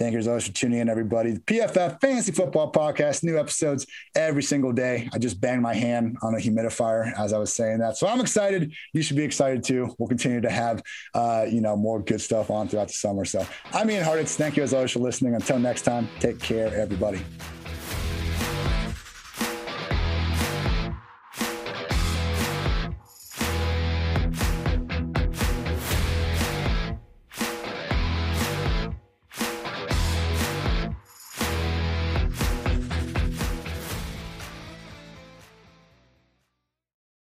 Thank 0.03 0.15
you 0.15 0.19
as 0.19 0.27
always 0.27 0.47
for 0.47 0.53
tuning 0.53 0.81
in, 0.81 0.89
everybody. 0.89 1.33
The 1.33 1.41
PFF 1.41 2.01
Fantasy 2.01 2.33
Football 2.33 2.73
Podcast, 2.73 3.23
new 3.23 3.39
episodes 3.39 3.87
every 4.17 4.43
single 4.43 4.73
day. 4.73 5.09
I 5.13 5.19
just 5.19 5.41
banged 5.41 5.63
my 5.63 5.75
hand 5.75 6.17
on 6.23 6.35
a 6.35 6.39
humidifier 6.39 7.17
as 7.17 7.33
I 7.33 7.39
was 7.39 7.53
saying 7.53 7.79
that. 7.79 7.97
So 7.97 8.09
I'm 8.09 8.21
excited. 8.21 8.73
You 8.95 9.03
should 9.03 9.17
be 9.17 9.23
excited 9.23 9.63
too. 9.63 9.95
We'll 9.99 10.09
continue 10.09 10.41
to 10.41 10.51
have, 10.51 10.83
uh, 11.15 11.47
you 11.49 11.61
know, 11.61 11.77
more 11.77 12.03
good 12.03 12.21
stuff 12.21 12.51
on 12.51 12.67
throughout 12.67 12.89
the 12.89 12.95
summer. 12.95 13.25
So 13.25 13.47
I'm 13.73 13.89
Ian 13.91 14.05
Hartitz. 14.05 14.35
Thank 14.35 14.57
you 14.57 14.65
as 14.65 14.75
always 14.75 14.91
for 14.91 14.99
listening. 14.99 15.37
Until 15.37 15.61
next 15.61 15.83
time, 15.83 16.09
take 16.19 16.41
care, 16.41 16.75
everybody. 16.75 17.21